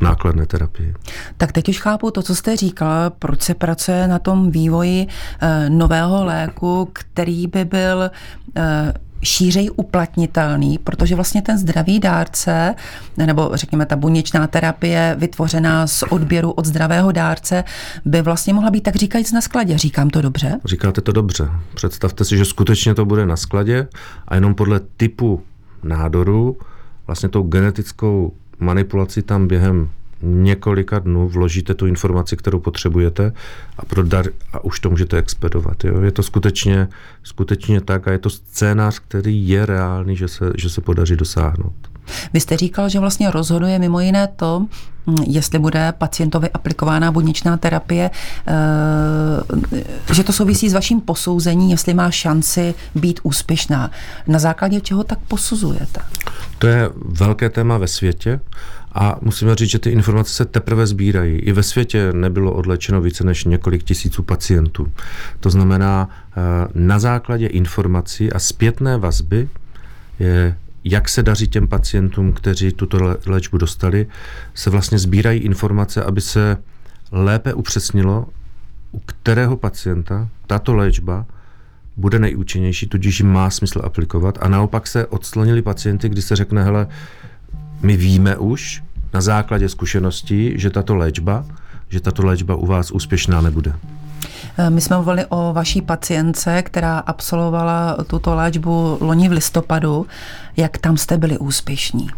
nákladné 0.01 0.47
terapii. 0.47 0.95
Tak 1.37 1.53
teď 1.53 1.69
už 1.69 1.81
chápu 1.81 2.11
to, 2.11 2.23
co 2.23 2.35
jste 2.35 2.57
říkal, 2.57 3.11
proč 3.19 3.43
se 3.43 3.55
pracuje 3.55 4.09
na 4.09 4.19
tom 4.19 4.51
vývoji 4.51 5.07
e, 5.41 5.71
nového 5.71 6.25
léku, 6.25 6.89
který 6.93 7.47
by 7.47 7.65
byl 7.65 8.11
e, 8.57 8.95
šířej 9.23 9.71
uplatnitelný, 9.77 10.79
protože 10.79 11.15
vlastně 11.15 11.43
ten 11.43 11.59
zdravý 11.59 12.01
dárce, 12.01 12.75
nebo 13.17 13.51
řekněme 13.55 13.87
ta 13.87 13.97
buněčná 13.97 14.47
terapie 14.47 15.17
vytvořená 15.19 15.87
z 15.87 16.03
odběru 16.03 16.51
od 16.51 16.67
zdravého 16.67 17.13
dárce, 17.13 17.65
by 18.05 18.23
vlastně 18.23 18.55
mohla 18.55 18.71
být 18.71 18.81
tak 18.81 18.97
říkajíc 18.97 19.33
na 19.33 19.41
skladě. 19.41 19.79
Říkám 19.79 20.11
to 20.11 20.23
dobře? 20.23 20.61
Říkáte 20.65 21.01
to 21.01 21.13
dobře. 21.13 21.49
Představte 21.75 22.25
si, 22.25 22.37
že 22.37 22.45
skutečně 22.45 22.95
to 22.95 23.05
bude 23.05 23.27
na 23.27 23.37
skladě 23.37 23.89
a 24.29 24.35
jenom 24.35 24.55
podle 24.55 24.81
typu 24.97 25.43
nádoru 25.83 26.57
vlastně 27.07 27.29
tou 27.29 27.43
genetickou 27.43 28.33
manipulaci 28.59 29.23
tam 29.23 29.49
během 29.49 29.91
několika 30.23 30.99
dnů 30.99 31.29
vložíte 31.29 31.75
tu 31.75 31.87
informaci, 31.87 32.37
kterou 32.37 32.59
potřebujete 32.59 33.33
a, 33.79 33.85
prodar, 33.85 34.27
a 34.53 34.65
už 34.65 34.81
to 34.81 34.91
můžete 34.91 35.19
expedovat. 35.19 35.85
Jo? 35.85 36.01
Je 36.01 36.13
to 36.13 36.23
skutečně, 36.23 36.89
skutečně 37.23 37.81
tak 37.81 38.09
a 38.09 38.13
je 38.13 38.19
to 38.19 38.31
scénář, 38.31 38.99
který 38.99 39.49
je 39.49 39.67
reálný, 39.67 40.17
že 40.17 40.29
se, 40.29 40.53
že 40.57 40.71
se 40.71 40.81
podaří 40.81 41.17
dosáhnout. 41.17 41.91
Vy 42.33 42.41
jste 42.41 42.57
říkal, 42.57 42.89
že 42.89 43.01
vlastně 43.01 43.31
rozhoduje 43.31 43.79
mimo 43.79 44.01
jiné 44.01 44.29
to, 44.37 44.67
hm, 45.07 45.17
jestli 45.27 45.59
bude 45.59 45.93
pacientovi 45.99 46.51
aplikována 46.51 47.13
buněčná 47.13 47.57
terapie, 47.57 48.11
eh, 48.47 50.15
že 50.15 50.25
to 50.25 50.33
souvisí 50.33 50.69
s 50.69 50.73
vaším 50.73 51.01
posouzení, 51.01 51.71
jestli 51.71 51.95
má 51.95 52.11
šanci 52.11 52.75
být 52.95 53.21
úspěšná. 53.23 53.91
Na 54.27 54.39
základě 54.39 54.81
čeho 54.81 55.05
tak 55.05 55.19
posuzujete? 55.19 56.01
To 56.59 56.67
je 56.67 56.91
velké 57.05 57.51
téma 57.51 57.79
ve 57.79 57.89
světě 57.89 58.41
A 58.93 59.19
musíme 59.21 59.55
říct, 59.55 59.71
že 59.71 59.79
ty 59.79 59.91
informace 59.91 60.35
se 60.35 60.45
teprve 60.45 60.87
sbírají. 60.87 61.39
I 61.39 61.53
ve 61.53 61.63
světě 61.63 62.13
nebylo 62.13 62.53
odlečeno 62.53 63.01
více 63.01 63.25
než 63.25 63.45
několik 63.45 63.83
tisíců 63.83 64.23
pacientů. 64.23 64.93
To 65.41 65.51
znamená, 65.51 66.09
eh, 66.31 66.69
na 66.75 66.99
základě 66.99 67.47
informací 67.47 68.33
a 68.33 68.39
zpětné 68.39 68.99
vazby 68.99 69.49
je 70.19 70.57
jak 70.85 71.09
se 71.09 71.23
daří 71.23 71.49
těm 71.49 71.69
pacientům, 71.69 72.33
kteří 72.33 72.73
tuto 72.73 73.17
léčbu 73.27 73.59
dostali, 73.59 74.07
se 74.55 74.71
vlastně 74.71 74.99
sbírají 74.99 75.41
informace, 75.41 76.05
aby 76.05 76.21
se 76.21 76.57
lépe 77.13 77.55
upřesnilo, 77.55 78.27
u 78.93 78.99
kterého 78.99 79.57
pacienta 79.57 80.29
tato 80.47 80.75
léčba 80.75 81.27
bude 81.97 82.19
nejúčinnější, 82.19 82.87
tudíž 82.87 83.23
má 83.23 83.51
smysl 83.51 83.81
aplikovat. 83.85 84.39
A 84.41 84.49
naopak 84.49 84.87
se 84.87 85.07
odslonili 85.07 85.63
pacienty, 85.63 86.09
kdy 86.09 86.23
se 86.23 86.37
řekne, 86.37 86.65
hele, 86.65 86.87
my 87.83 87.97
víme 87.97 88.37
už 88.37 88.83
na 89.15 89.21
základě 89.21 89.69
zkušeností, 89.69 90.53
že 90.55 90.71
tato 90.71 90.97
léčba, 90.97 91.45
že 91.89 92.01
tato 92.01 92.27
léčba 92.27 92.55
u 92.55 92.67
vás 92.67 92.91
úspěšná 92.91 93.41
nebude. 93.41 93.73
Eh, 94.59 94.71
my 94.71 94.81
jsme 94.81 94.97
mluvili 94.97 95.25
o 95.29 95.53
vaší 95.53 95.83
pacience, 95.83 96.63
která 96.63 96.99
absolvovala 96.99 97.97
tuto 98.07 98.35
léčbu 98.35 98.99
loni 99.01 99.29
v 99.29 99.33
listopadu. 99.33 100.07
Jak 100.57 100.79
tam 100.79 100.97
jste 100.97 101.19
byli 101.19 101.39
úspěšní? 101.39 102.11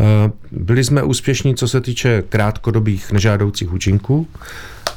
Eh, 0.00 0.30
byli 0.52 0.84
jsme 0.84 1.02
úspěšní, 1.02 1.54
co 1.54 1.68
se 1.68 1.80
týče 1.80 2.22
krátkodobých 2.28 3.12
nežádoucích 3.12 3.72
účinků, 3.72 4.26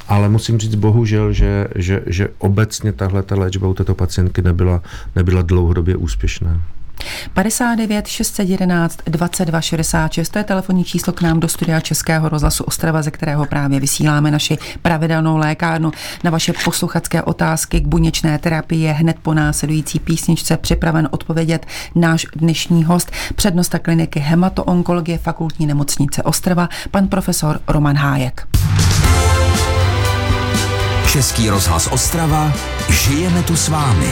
ale 0.08 0.29
musím 0.29 0.60
říct 0.60 0.75
bohužel, 0.75 1.34
že, 1.34 1.67
že, 1.75 2.03
že 2.05 2.29
obecně 2.38 2.93
tahle 2.93 3.24
ta 3.24 3.36
léčba 3.36 3.67
u 3.67 3.74
této 3.74 3.96
pacientky 3.96 4.41
nebyla, 4.41 4.81
nebyla 5.15 5.41
dlouhodobě 5.41 5.96
úspěšná. 5.96 6.62
59 7.34 8.08
611 8.08 9.00
22 9.05 9.62
66, 9.62 10.29
to 10.29 10.38
je 10.38 10.43
telefonní 10.43 10.84
číslo 10.84 11.13
k 11.13 11.22
nám 11.22 11.39
do 11.39 11.48
studia 11.48 11.79
Českého 11.79 12.29
rozhlasu 12.29 12.63
Ostrava, 12.63 13.01
ze 13.01 13.12
kterého 13.12 13.46
právě 13.46 13.79
vysíláme 13.79 14.31
naši 14.31 14.58
pravidelnou 14.81 15.38
lékárnu. 15.38 15.91
Na 16.24 16.31
vaše 16.31 16.53
posluchačské 16.63 17.22
otázky 17.22 17.81
k 17.81 17.88
buněčné 17.88 18.39
terapii 18.39 18.81
je 18.81 18.91
hned 18.91 19.17
po 19.22 19.34
následující 19.34 20.00
písničce 20.00 20.58
připraven 20.58 21.08
odpovědět 21.12 21.65
náš 21.96 22.27
dnešní 22.36 22.84
host, 22.84 23.12
přednosta 23.36 23.79
kliniky 23.79 24.20
hematoonkologie 24.20 25.17
fakultní 25.17 25.65
nemocnice 25.65 26.24
Ostrava, 26.24 26.70
pan 26.91 27.08
profesor 27.08 27.60
Roman 27.67 27.96
Hájek. 27.96 28.48
Český 31.12 31.50
rozhlas 31.50 31.88
Ostrava, 31.88 32.53
žijeme 32.89 33.43
tu 33.43 33.55
s 33.55 33.67
vámi. 33.67 34.12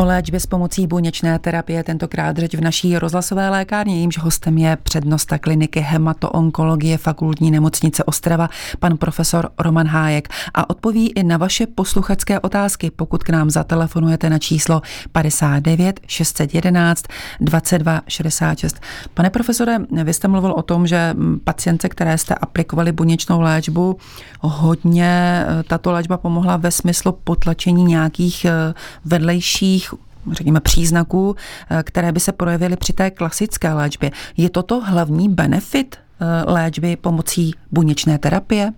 O 0.00 0.04
léčbě 0.04 0.40
s 0.40 0.46
pomocí 0.46 0.86
buněčné 0.86 1.38
terapie 1.38 1.84
tentokrát 1.84 2.36
řeč 2.36 2.54
v 2.54 2.60
naší 2.60 2.98
rozhlasové 2.98 3.50
lékárně, 3.50 4.00
jímž 4.00 4.18
hostem 4.18 4.58
je 4.58 4.78
přednosta 4.82 5.38
kliniky 5.38 5.80
hematoonkologie 5.80 6.98
fakultní 6.98 7.50
nemocnice 7.50 8.04
Ostrava, 8.04 8.48
pan 8.78 8.96
profesor 8.96 9.50
Roman 9.58 9.86
Hájek. 9.86 10.28
A 10.54 10.70
odpoví 10.70 11.12
i 11.12 11.22
na 11.22 11.36
vaše 11.36 11.66
posluchačské 11.66 12.40
otázky, 12.40 12.90
pokud 12.90 13.22
k 13.22 13.30
nám 13.30 13.50
zatelefonujete 13.50 14.30
na 14.30 14.38
číslo 14.38 14.82
59 15.12 16.00
611 16.06 17.04
22 17.40 18.00
66. 18.08 18.80
Pane 19.14 19.30
profesore, 19.30 19.78
vy 20.04 20.14
jste 20.14 20.28
mluvil 20.28 20.52
o 20.52 20.62
tom, 20.62 20.86
že 20.86 21.14
pacience, 21.44 21.88
které 21.88 22.18
jste 22.18 22.34
aplikovali 22.34 22.92
buněčnou 22.92 23.40
léčbu, 23.40 23.96
hodně 24.40 25.44
eh, 25.48 25.62
tato 25.62 25.92
léčba 25.92 26.16
pomohla 26.16 26.56
ve 26.56 26.70
smyslu 26.70 27.12
potlačení 27.12 27.84
nějakých 27.84 28.44
eh, 28.44 28.74
vedlejších 29.04 29.89
řekněme, 30.32 30.60
příznaků, 30.60 31.36
eh, 31.70 31.82
které 31.82 32.12
by 32.12 32.20
se 32.20 32.32
projevily 32.32 32.76
při 32.76 32.92
té 32.92 33.10
klasické 33.10 33.72
léčbě. 33.72 34.10
Je 34.36 34.50
toto 34.50 34.80
hlavní 34.80 35.28
benefit 35.28 35.96
eh, 35.96 36.52
léčby 36.52 36.96
pomocí 36.96 37.54
buněčné 37.72 38.18
terapie? 38.18 38.72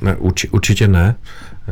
Ne, 0.00 0.16
urči, 0.16 0.48
určitě 0.48 0.88
ne. 0.88 1.14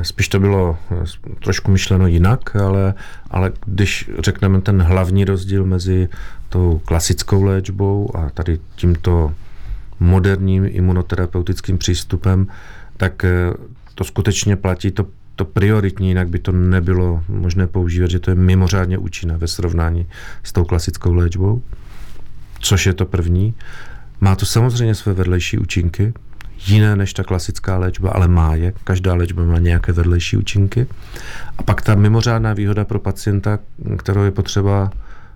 Spíš 0.03 0.29
to 0.29 0.41
bylo 0.41 0.79
eh, 0.91 1.05
trošku 1.45 1.71
myšleno 1.71 2.07
jinak, 2.07 2.57
ale, 2.57 2.95
ale 3.31 3.53
když 3.67 4.11
řekneme 4.19 4.61
ten 4.61 4.83
hlavní 4.83 5.25
rozdíl 5.25 5.65
mezi 5.65 6.09
tou 6.49 6.81
klasickou 6.85 7.43
léčbou 7.43 8.11
a 8.17 8.31
tady 8.31 8.59
tímto 8.77 9.35
moderním 10.01 10.69
imunoterapeutickým 10.71 11.79
přístupem, 11.79 12.47
tak 12.97 13.25
to 13.95 14.05
skutečně 14.05 14.57
platí 14.57 14.91
to 14.91 15.07
to 15.45 15.51
prioritní, 15.51 16.09
jinak 16.09 16.29
by 16.29 16.39
to 16.39 16.53
nebylo 16.53 17.25
možné 17.29 17.67
používat, 17.67 18.11
že 18.11 18.19
to 18.19 18.31
je 18.31 18.35
mimořádně 18.35 18.99
účinné 18.99 19.37
ve 19.37 19.49
srovnání 19.49 20.07
s 20.43 20.53
tou 20.53 20.65
klasickou 20.65 21.15
léčbou, 21.15 21.63
což 22.61 22.87
je 22.87 22.95
to 22.95 23.07
první. 23.07 23.55
Má 24.21 24.37
to 24.37 24.47
samozřejmě 24.47 24.95
své 24.95 25.13
vedlejší 25.13 25.59
účinky, 25.59 26.15
jiné 26.67 26.97
než 26.97 27.13
ta 27.13 27.25
klasická 27.25 27.79
léčba, 27.79 28.11
ale 28.11 28.29
má 28.29 28.55
je. 28.55 28.73
Každá 28.85 29.15
léčba 29.15 29.45
má 29.45 29.59
nějaké 29.59 29.93
vedlejší 29.93 30.37
účinky. 30.37 30.87
A 31.59 31.63
pak 31.63 31.83
ta 31.83 31.95
mimořádná 31.95 32.55
výhoda 32.55 32.85
pro 32.85 32.99
pacienta, 32.99 33.59
kterou 33.99 34.23
je 34.23 34.31
potřeba 34.31 34.91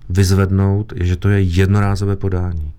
vyzvednout, 0.09 0.93
je, 0.97 1.07
že 1.07 1.17
to 1.17 1.29
je 1.29 1.41
jednorázové 1.41 2.17
podání. 2.17 2.73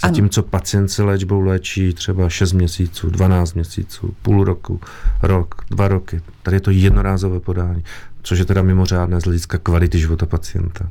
Zatímco 0.00 0.42
pacient 0.42 0.88
se 0.88 1.02
léčbou 1.02 1.40
léčí 1.40 1.94
třeba 1.94 2.28
6 2.28 2.52
měsíců, 2.52 3.10
12 3.10 3.54
měsíců, 3.54 4.14
půl 4.22 4.44
roku, 4.44 4.80
rok, 5.22 5.54
dva 5.70 5.88
roky. 5.88 6.20
Tady 6.42 6.56
je 6.56 6.60
to 6.60 6.70
jednorázové 6.70 7.40
podání, 7.40 7.84
což 8.22 8.38
je 8.38 8.44
teda 8.44 8.62
mimořádné 8.62 9.20
z 9.20 9.24
hlediska 9.24 9.58
kvality 9.58 9.98
života 9.98 10.26
pacienta. 10.26 10.88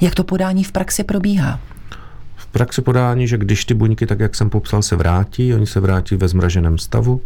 Jak 0.00 0.14
to 0.14 0.24
podání 0.24 0.64
v 0.64 0.72
praxi 0.72 1.04
probíhá? 1.04 1.60
V 2.36 2.46
praxi 2.46 2.82
podání, 2.82 3.28
že 3.28 3.38
když 3.38 3.64
ty 3.64 3.74
buňky, 3.74 4.06
tak 4.06 4.20
jak 4.20 4.34
jsem 4.34 4.50
popsal, 4.50 4.82
se 4.82 4.96
vrátí, 4.96 5.54
oni 5.54 5.66
se 5.66 5.80
vrátí 5.80 6.16
ve 6.16 6.28
zmraženém 6.28 6.78
stavu, 6.78 7.22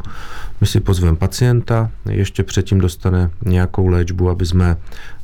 my 0.60 0.66
si 0.66 0.80
pozveme 0.80 1.16
pacienta, 1.16 1.90
ještě 2.10 2.42
předtím 2.42 2.78
dostane 2.78 3.30
nějakou 3.46 3.86
léčbu, 3.86 4.30
aby 4.30 4.46
jsme 4.46 4.76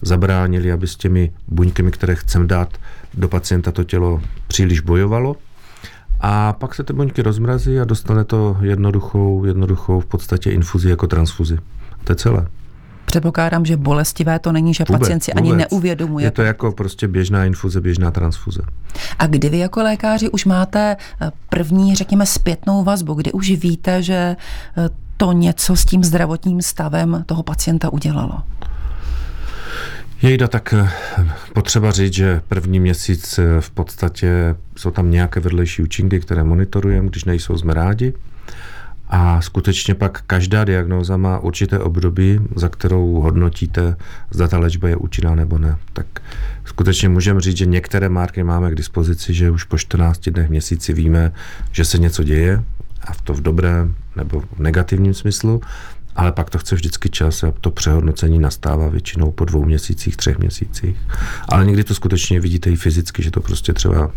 zabránili, 0.02 0.72
aby 0.72 0.86
s 0.86 0.96
těmi 0.96 1.32
buňkami, 1.48 1.90
které 1.90 2.14
chceme 2.14 2.46
dát 2.46 2.78
do 3.14 3.28
pacienta, 3.28 3.72
to 3.72 3.84
tělo 3.84 4.22
příliš 4.48 4.80
bojovalo, 4.80 5.36
a 6.20 6.52
pak 6.52 6.74
se 6.74 6.82
ty 6.84 6.92
buňky 6.92 7.22
rozmrazí 7.22 7.80
a 7.80 7.84
dostane 7.84 8.24
to 8.24 8.56
jednoduchou, 8.60 9.44
jednoduchou 9.44 10.00
v 10.00 10.06
podstatě 10.06 10.50
infuzi 10.50 10.90
jako 10.90 11.06
transfuzi. 11.06 11.58
To 12.04 12.12
je 12.12 12.16
celé. 12.16 12.46
Předpokládám, 13.10 13.64
že 13.64 13.76
bolestivé 13.76 14.38
to 14.38 14.52
není, 14.52 14.74
že 14.74 14.84
vůbec, 14.88 15.00
pacient 15.00 15.24
si 15.24 15.32
ani 15.32 15.52
neuvědomuje. 15.52 16.26
Je 16.26 16.30
to 16.30 16.42
jako 16.42 16.72
prostě 16.72 17.08
běžná 17.08 17.44
infuze, 17.44 17.80
běžná 17.80 18.10
transfuze. 18.10 18.62
A 19.18 19.26
kdy 19.26 19.48
vy 19.48 19.58
jako 19.58 19.82
lékaři 19.82 20.28
už 20.30 20.44
máte 20.44 20.96
eh, 21.20 21.30
první, 21.48 21.94
řekněme, 21.94 22.26
zpětnou 22.26 22.84
vazbu, 22.84 23.14
kdy 23.14 23.32
už 23.32 23.50
víte, 23.50 24.02
že 24.02 24.14
eh, 24.14 24.88
to 25.16 25.32
něco 25.32 25.76
s 25.76 25.84
tím 25.84 26.04
zdravotním 26.04 26.62
stavem 26.62 27.22
toho 27.26 27.42
pacienta 27.42 27.92
udělalo? 27.92 28.42
Jejda, 30.22 30.48
tak 30.48 30.74
eh, 30.74 30.90
potřeba 31.52 31.90
říct, 31.90 32.14
že 32.14 32.40
první 32.48 32.80
měsíc 32.80 33.38
eh, 33.38 33.60
v 33.60 33.70
podstatě 33.70 34.56
jsou 34.76 34.90
tam 34.90 35.10
nějaké 35.10 35.40
vedlejší 35.40 35.82
účinky, 35.82 36.20
které 36.20 36.44
monitorujeme, 36.44 37.08
když 37.08 37.24
nejsou, 37.24 37.58
jsme 37.58 37.74
rádi. 37.74 38.12
A 39.08 39.40
skutečně 39.40 39.94
pak 39.94 40.22
každá 40.26 40.64
diagnóza 40.64 41.16
má 41.16 41.38
určité 41.38 41.78
období, 41.78 42.40
za 42.56 42.68
kterou 42.68 43.20
hodnotíte, 43.20 43.96
zda 44.30 44.48
ta 44.48 44.58
léčba 44.58 44.88
je 44.88 44.96
účinná 44.96 45.34
nebo 45.34 45.58
ne. 45.58 45.76
Tak 45.92 46.06
skutečně 46.64 47.08
můžeme 47.08 47.40
říct, 47.40 47.56
že 47.56 47.66
některé 47.66 48.08
marky 48.08 48.42
máme 48.42 48.70
k 48.70 48.74
dispozici, 48.74 49.34
že 49.34 49.50
už 49.50 49.64
po 49.64 49.78
14 49.78 50.28
dnech 50.28 50.48
měsíci 50.50 50.92
víme, 50.92 51.32
že 51.72 51.84
se 51.84 51.98
něco 51.98 52.22
děje, 52.22 52.64
a 53.04 53.12
v 53.12 53.22
to 53.22 53.34
v 53.34 53.40
dobrém 53.40 53.94
nebo 54.16 54.40
v 54.40 54.58
negativním 54.58 55.14
smyslu. 55.14 55.60
Ale 56.16 56.32
pak 56.32 56.50
to 56.50 56.58
chce 56.58 56.74
vždycky 56.74 57.08
čas 57.08 57.44
a 57.44 57.52
to 57.60 57.70
přehodnocení 57.70 58.38
nastává 58.38 58.88
většinou 58.88 59.30
po 59.30 59.44
dvou 59.44 59.64
měsících, 59.64 60.16
třech 60.16 60.38
měsících. 60.38 60.96
Ale 61.48 61.64
někdy 61.64 61.84
to 61.84 61.94
skutečně 61.94 62.40
vidíte 62.40 62.70
i 62.70 62.76
fyzicky, 62.76 63.22
že 63.22 63.30
to 63.30 63.40
prostě 63.40 63.72
třeba 63.72 64.10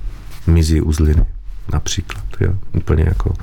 mizí 0.47 0.81
uzliny 0.81 1.25
například. 1.73 2.25
Jo? 2.39 2.53
Úplně 2.73 3.03
jako 3.03 3.33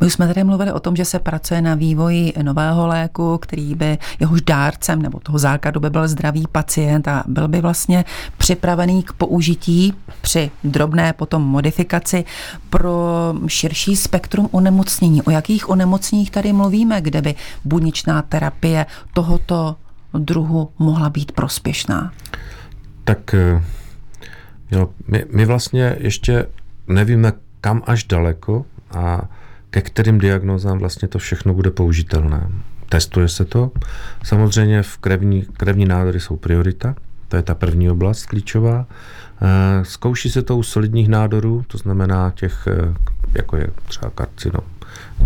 my 0.00 0.06
už 0.06 0.12
jsme 0.12 0.26
tady 0.26 0.44
mluvili 0.44 0.72
o 0.72 0.80
tom, 0.80 0.96
že 0.96 1.04
se 1.04 1.18
pracuje 1.18 1.62
na 1.62 1.74
vývoji 1.74 2.32
nového 2.42 2.86
léku, 2.86 3.38
který 3.38 3.74
by 3.74 3.98
jehož 4.20 4.40
dárcem 4.42 5.02
nebo 5.02 5.20
toho 5.20 5.38
základu 5.38 5.80
by 5.80 5.90
byl 5.90 6.08
zdravý 6.08 6.44
pacient 6.52 7.08
a 7.08 7.24
byl 7.26 7.48
by 7.48 7.60
vlastně 7.60 8.04
připravený 8.38 9.02
k 9.02 9.12
použití 9.12 9.94
při 10.20 10.50
drobné 10.64 11.12
potom 11.12 11.42
modifikaci 11.42 12.24
pro 12.70 13.34
širší 13.46 13.96
spektrum 13.96 14.48
onemocnění. 14.52 15.22
O 15.22 15.30
jakých 15.30 15.68
onemocněních 15.68 16.30
tady 16.30 16.52
mluvíme, 16.52 17.00
kde 17.00 17.22
by 17.22 17.34
buněčná 17.64 18.22
terapie 18.22 18.86
tohoto 19.14 19.76
druhu 20.14 20.70
mohla 20.78 21.10
být 21.10 21.32
prospěšná? 21.32 22.12
Tak 23.04 23.34
eh, 23.34 23.62
jo, 24.70 24.88
my, 25.08 25.24
my 25.30 25.44
vlastně 25.46 25.96
ještě 25.98 26.46
nevíme, 26.88 27.32
kam 27.60 27.82
až 27.86 28.04
daleko 28.04 28.66
a 28.90 29.22
ke 29.72 29.80
kterým 29.80 30.18
diagnózám 30.18 30.78
vlastně 30.78 31.08
to 31.08 31.18
všechno 31.18 31.54
bude 31.54 31.70
použitelné. 31.70 32.48
testuje 32.88 33.28
se 33.28 33.44
to. 33.44 33.70
Samozřejmě 34.24 34.82
v 34.82 34.98
krevní, 34.98 35.42
krevní 35.42 35.84
nádory 35.84 36.20
jsou 36.20 36.36
priorita, 36.36 36.94
to 37.28 37.36
je 37.36 37.42
ta 37.42 37.54
první 37.54 37.90
oblast 37.90 38.26
klíčová. 38.26 38.86
Eh, 39.42 39.84
zkouší 39.84 40.30
se 40.30 40.42
to 40.42 40.56
u 40.56 40.62
solidních 40.62 41.08
nádorů, 41.08 41.64
to 41.66 41.78
znamená 41.78 42.32
těch, 42.34 42.68
eh, 42.68 42.94
jako 43.34 43.56
je 43.56 43.66
třeba 43.88 44.10
karcinom, 44.14 44.64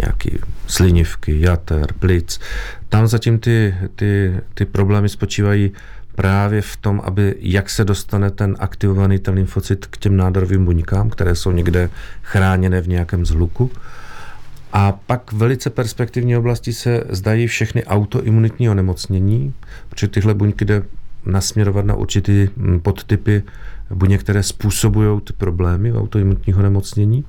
nějaký 0.03 0.38
slinivky, 0.67 1.41
jater, 1.41 1.93
plic. 1.93 2.41
Tam 2.88 3.07
zatím 3.07 3.38
ty, 3.38 3.75
ty, 3.97 4.41
ty 4.55 4.65
problémy 4.65 5.09
spočívají 5.09 5.73
právě 6.15 6.62
v 6.62 6.76
tom, 6.76 7.03
aby 7.05 7.35
jak 7.38 7.71
se 7.71 7.85
dostane 7.85 8.31
ten 8.31 8.57
aktivovaný 8.59 9.19
ten 9.19 9.35
lymfocyt 9.35 9.87
k 9.87 9.97
těm 9.97 10.17
nádorovým 10.17 10.65
buňkám, 10.65 11.11
které 11.11 11.35
jsou 11.35 11.53
někde 11.53 11.91
chráněné 12.23 12.81
v 12.81 12.88
nějakém 12.88 13.26
zhluku. 13.26 13.71
A 14.73 14.92
pak 14.92 15.32
velice 15.32 15.70
perspektivní 15.70 16.37
oblasti 16.37 16.73
se 16.73 17.04
zdají 17.08 17.46
všechny 17.46 17.85
autoimunitní 17.85 18.70
onemocnění, 18.70 19.54
protože 19.88 20.08
tyhle 20.08 20.35
buňky 20.35 20.64
jde 20.64 20.82
nasměrovat 21.26 21.85
na 21.85 21.94
určitý 21.94 22.49
hm, 22.56 22.80
podtypy 22.80 23.42
buněk, 23.90 24.20
které 24.20 24.42
způsobují 24.42 25.20
ty 25.20 25.32
problémy 25.32 25.92
autoimunitního 25.92 26.62
nemocnění 26.62 27.25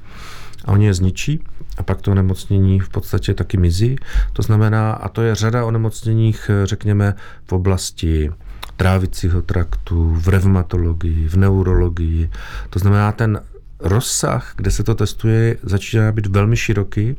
a 0.66 0.72
oni 0.72 0.86
je 0.86 0.94
zničí 0.94 1.44
a 1.78 1.84
pak 1.84 2.02
to 2.02 2.12
onemocnění 2.12 2.80
v 2.80 2.90
podstatě 2.90 3.34
taky 3.34 3.58
mizí. 3.58 3.96
To 4.34 4.42
znamená, 4.42 4.92
a 4.92 5.10
to 5.10 5.22
je 5.22 5.36
řada 5.36 5.66
onemocněních, 5.66 6.52
řekněme, 6.64 7.14
v 7.46 7.52
oblasti 7.52 8.32
trávicího 8.76 9.42
traktu, 9.42 10.14
v 10.16 10.28
revmatologii, 10.28 11.28
v 11.28 11.36
neurologii. 11.36 12.30
To 12.70 12.80
znamená, 12.80 13.12
ten 13.12 13.42
rozsah, 13.80 14.54
kde 14.56 14.72
se 14.72 14.84
to 14.84 14.96
testuje, 14.96 15.58
začíná 15.64 16.12
být 16.12 16.28
velmi 16.28 16.58
široký 16.58 17.16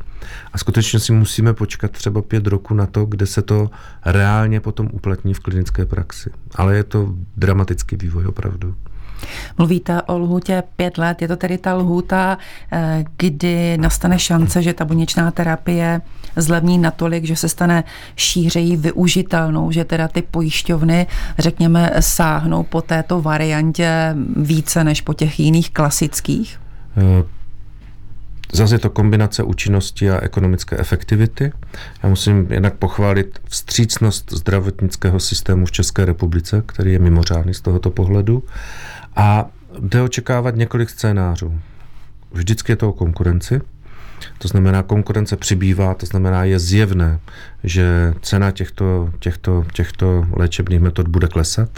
a 0.52 0.58
skutečně 0.58 1.00
si 1.00 1.12
musíme 1.12 1.54
počkat 1.54 1.90
třeba 1.90 2.22
pět 2.22 2.46
roku 2.46 2.74
na 2.74 2.86
to, 2.86 3.04
kde 3.04 3.26
se 3.26 3.42
to 3.42 3.70
reálně 4.04 4.60
potom 4.60 4.88
uplatní 4.92 5.34
v 5.34 5.40
klinické 5.40 5.86
praxi. 5.86 6.30
Ale 6.54 6.76
je 6.76 6.84
to 6.84 7.14
dramatický 7.36 7.96
vývoj 7.96 8.26
opravdu. 8.26 8.74
Mluvíte 9.58 10.02
o 10.02 10.18
lhůtě 10.18 10.62
pět 10.76 10.98
let, 10.98 11.22
je 11.22 11.28
to 11.28 11.36
tedy 11.36 11.58
ta 11.58 11.74
lhůta, 11.74 12.38
eh, 12.72 13.04
kdy 13.16 13.78
nastane 13.78 14.18
šance, 14.18 14.62
že 14.62 14.74
ta 14.74 14.84
buněčná 14.84 15.30
terapie 15.30 16.00
zlevní 16.36 16.78
natolik, 16.78 17.24
že 17.24 17.36
se 17.36 17.48
stane 17.48 17.84
šířejí 18.16 18.76
využitelnou, 18.76 19.70
že 19.70 19.84
teda 19.84 20.08
ty 20.08 20.22
pojišťovny, 20.22 21.06
řekněme, 21.38 21.90
sáhnou 22.00 22.62
po 22.62 22.82
této 22.82 23.22
variantě 23.22 24.16
více 24.36 24.84
než 24.84 25.00
po 25.00 25.14
těch 25.14 25.40
jiných 25.40 25.70
klasických? 25.70 26.60
Eh, 26.96 27.24
zase 28.52 28.74
je 28.74 28.78
to 28.78 28.90
kombinace 28.90 29.42
účinnosti 29.42 30.10
a 30.10 30.20
ekonomické 30.20 30.76
efektivity. 30.76 31.52
Já 32.02 32.08
musím 32.08 32.46
jednak 32.50 32.74
pochválit 32.74 33.38
vstřícnost 33.48 34.32
zdravotnického 34.32 35.20
systému 35.20 35.66
v 35.66 35.72
České 35.72 36.04
republice, 36.04 36.62
který 36.66 36.92
je 36.92 36.98
mimořádný 36.98 37.54
z 37.54 37.60
tohoto 37.60 37.90
pohledu. 37.90 38.42
A 39.18 39.46
jde 39.78 40.02
očekávat 40.02 40.56
několik 40.56 40.90
scénářů. 40.90 41.60
Vždycky 42.32 42.72
je 42.72 42.76
to 42.76 42.88
o 42.88 42.92
konkurenci, 42.92 43.60
to 44.38 44.48
znamená, 44.48 44.82
konkurence 44.82 45.36
přibývá, 45.36 45.94
to 45.94 46.06
znamená, 46.06 46.44
je 46.44 46.58
zjevné, 46.58 47.20
že 47.64 48.14
cena 48.22 48.50
těchto, 48.50 49.10
těchto, 49.18 49.64
těchto 49.72 50.26
léčebných 50.32 50.80
metod 50.80 51.08
bude 51.08 51.28
klesat. 51.28 51.70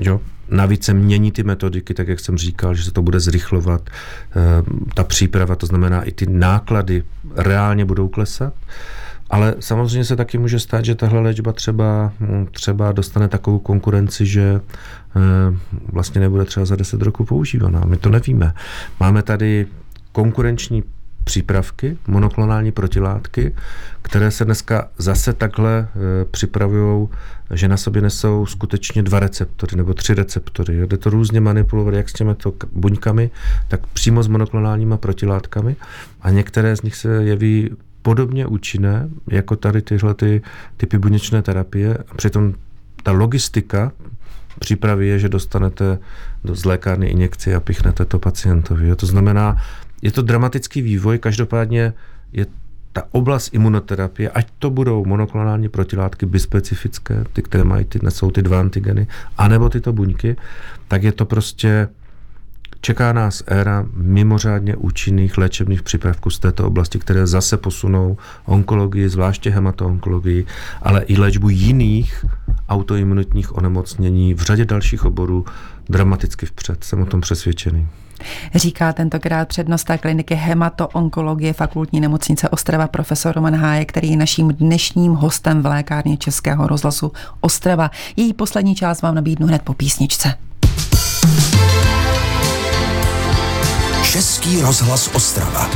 Jo? 0.00 0.20
Navíc 0.48 0.84
se 0.84 0.94
mění 0.94 1.32
ty 1.32 1.42
metodiky, 1.42 1.94
tak 1.94 2.08
jak 2.08 2.20
jsem 2.20 2.38
říkal, 2.38 2.74
že 2.74 2.84
se 2.84 2.92
to 2.92 3.02
bude 3.02 3.20
zrychlovat. 3.20 3.90
Eh, 3.90 4.62
ta 4.94 5.04
příprava, 5.04 5.56
to 5.56 5.66
znamená, 5.66 6.02
i 6.02 6.12
ty 6.12 6.26
náklady 6.26 7.02
reálně 7.36 7.84
budou 7.84 8.08
klesat. 8.08 8.54
Ale 9.30 9.54
samozřejmě 9.60 10.04
se 10.04 10.16
taky 10.16 10.38
může 10.38 10.58
stát, 10.58 10.84
že 10.84 10.94
tahle 10.94 11.20
léčba 11.20 11.52
třeba, 11.52 12.12
hm, 12.20 12.46
třeba 12.50 12.92
dostane 12.92 13.28
takovou 13.28 13.58
konkurenci, 13.58 14.26
že 14.26 14.60
eh, 15.16 15.20
vlastně 15.92 16.20
nebude 16.20 16.44
třeba 16.44 16.66
za 16.66 16.76
10 16.76 17.02
roků 17.02 17.24
používaná. 17.24 17.80
My 17.86 17.96
to 17.96 18.08
nevíme. 18.08 18.52
Máme 19.00 19.22
tady 19.22 19.66
konkurenční 20.12 20.82
přípravky, 21.24 21.98
monoklonální 22.06 22.72
protilátky, 22.72 23.54
které 24.02 24.30
se 24.30 24.44
dneska 24.44 24.88
zase 24.98 25.32
takhle 25.32 25.78
e, 25.78 26.24
připravují, 26.24 27.08
že 27.50 27.68
na 27.68 27.76
sobě 27.76 28.02
nesou 28.02 28.46
skutečně 28.46 29.02
dva 29.02 29.20
receptory 29.20 29.76
nebo 29.76 29.94
tři 29.94 30.14
receptory. 30.14 30.86
Jde 30.86 30.96
to 30.96 31.10
různě 31.10 31.40
manipulovat 31.40 31.94
jak 31.94 32.08
s 32.08 32.12
těmito 32.12 32.52
buňkami, 32.72 33.30
tak 33.68 33.86
přímo 33.86 34.22
s 34.22 34.28
monoklonálníma 34.28 34.96
protilátkami 34.96 35.76
a 36.20 36.30
některé 36.30 36.76
z 36.76 36.82
nich 36.82 36.96
se 36.96 37.08
jeví 37.08 37.70
podobně 38.02 38.46
účinné 38.46 39.08
jako 39.30 39.56
tady 39.56 39.82
tyhle 39.82 40.14
ty 40.14 40.42
typy 40.76 40.98
buněčné 40.98 41.42
terapie. 41.42 41.98
A 42.08 42.14
přitom 42.14 42.54
ta 43.02 43.12
logistika 43.12 43.92
přípravy 44.58 45.06
je, 45.06 45.18
že 45.18 45.28
dostanete 45.28 45.98
do 46.44 46.54
z 46.54 46.64
lékárny 46.64 47.06
injekci 47.06 47.54
a 47.54 47.60
pichnete 47.60 48.04
to 48.04 48.18
pacientovi. 48.18 48.96
To 48.96 49.06
znamená, 49.06 49.56
je 50.02 50.12
to 50.12 50.22
dramatický 50.22 50.82
vývoj, 50.82 51.18
každopádně 51.18 51.92
je 52.32 52.46
ta 52.92 53.02
oblast 53.10 53.54
imunoterapie, 53.54 54.30
ať 54.30 54.46
to 54.58 54.70
budou 54.70 55.04
monoklonální 55.04 55.68
protilátky 55.68 56.26
bispecifické, 56.26 57.24
ty, 57.32 57.42
které 57.42 57.64
mají 57.64 57.84
ty, 57.84 57.98
nesou 58.02 58.30
ty 58.30 58.42
dva 58.42 58.60
antigeny, 58.60 59.06
anebo 59.38 59.68
tyto 59.68 59.92
buňky, 59.92 60.36
tak 60.88 61.02
je 61.02 61.12
to 61.12 61.24
prostě 61.24 61.88
Čeká 62.82 63.12
nás 63.12 63.42
éra 63.46 63.86
mimořádně 63.94 64.76
účinných 64.76 65.38
léčebných 65.38 65.82
přípravků 65.82 66.30
z 66.30 66.38
této 66.38 66.66
oblasti, 66.66 66.98
které 66.98 67.26
zase 67.26 67.56
posunou 67.56 68.16
onkologii, 68.46 69.08
zvláště 69.08 69.50
hematoonkologii, 69.50 70.46
ale 70.82 71.02
i 71.02 71.18
léčbu 71.18 71.48
jiných 71.48 72.24
autoimunitních 72.68 73.56
onemocnění 73.56 74.34
v 74.34 74.42
řadě 74.42 74.64
dalších 74.64 75.04
oborů 75.04 75.44
dramaticky 75.88 76.46
vpřed. 76.46 76.84
Jsem 76.84 77.02
o 77.02 77.06
tom 77.06 77.20
přesvědčený. 77.20 77.88
Říká 78.54 78.92
tentokrát 78.92 79.48
přednosta 79.48 79.98
kliniky 79.98 80.34
hematoonkologie 80.34 81.52
fakultní 81.52 82.00
nemocnice 82.00 82.48
Ostrava 82.48 82.88
profesor 82.88 83.34
Roman 83.34 83.56
Háje, 83.56 83.84
který 83.84 84.10
je 84.10 84.16
naším 84.16 84.48
dnešním 84.48 85.12
hostem 85.12 85.62
v 85.62 85.66
lékárně 85.66 86.16
Českého 86.16 86.66
rozhlasu 86.66 87.12
Ostrava. 87.40 87.90
Její 88.16 88.32
poslední 88.32 88.74
část 88.74 89.02
vám 89.02 89.14
nabídnu 89.14 89.46
hned 89.46 89.62
po 89.62 89.74
písničce. 89.74 90.34
Český 94.10 94.62
rozhlas 94.62 95.10
Ostrava. 95.14 95.70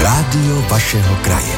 Rádio 0.00 0.64
vašeho 0.70 1.16
kraje. 1.16 1.56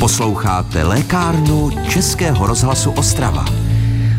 Posloucháte 0.00 0.84
lékárnu 0.84 1.70
Českého 1.88 2.46
rozhlasu 2.46 2.90
Ostrava. 2.90 3.67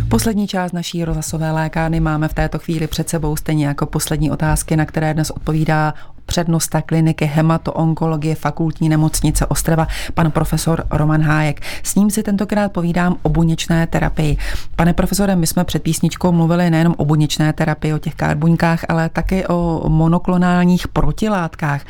Poslední 0.10 0.48
část 0.48 0.72
naší 0.72 1.06
rozhlasové 1.06 1.52
lékárny 1.52 2.00
máme 2.00 2.28
v 2.28 2.34
této 2.34 2.60
chvíli 2.60 2.88
před 2.88 3.10
sebou, 3.10 3.36
stejně 3.36 3.68
jako 3.68 3.86
poslední 3.86 4.32
otázky, 4.32 4.76
na 4.76 4.86
které 4.86 5.14
dnes 5.14 5.32
odpovídá 5.32 5.94
přednosta 6.26 6.82
kliniky 6.82 7.26
hematoonkologie 7.26 8.36
fakultní 8.36 8.90
nemocnice 8.90 9.46
Ostrava, 9.46 9.88
pan 10.14 10.32
profesor 10.32 10.84
Roman 10.92 11.22
Hájek. 11.22 11.62
S 11.84 11.96
ním 11.96 12.10
si 12.10 12.24
tentokrát 12.24 12.72
povídám 12.72 13.16
o 13.22 13.30
buněčné 13.30 13.88
terapii. 13.88 14.38
Pane 14.76 14.94
profesore, 14.94 15.36
my 15.36 15.48
jsme 15.48 15.64
před 15.64 15.84
písničkou 15.84 16.32
mluvili 16.32 16.70
nejenom 16.70 16.96
o 16.98 17.06
buněčné 17.06 17.54
terapii, 17.54 17.94
o 17.94 18.00
těch 18.00 18.16
karbuňkách, 18.16 18.86
ale 18.90 19.10
taky 19.10 19.48
o 19.48 19.90
monoklonálních 19.90 20.88
protilátkách. 20.88 21.82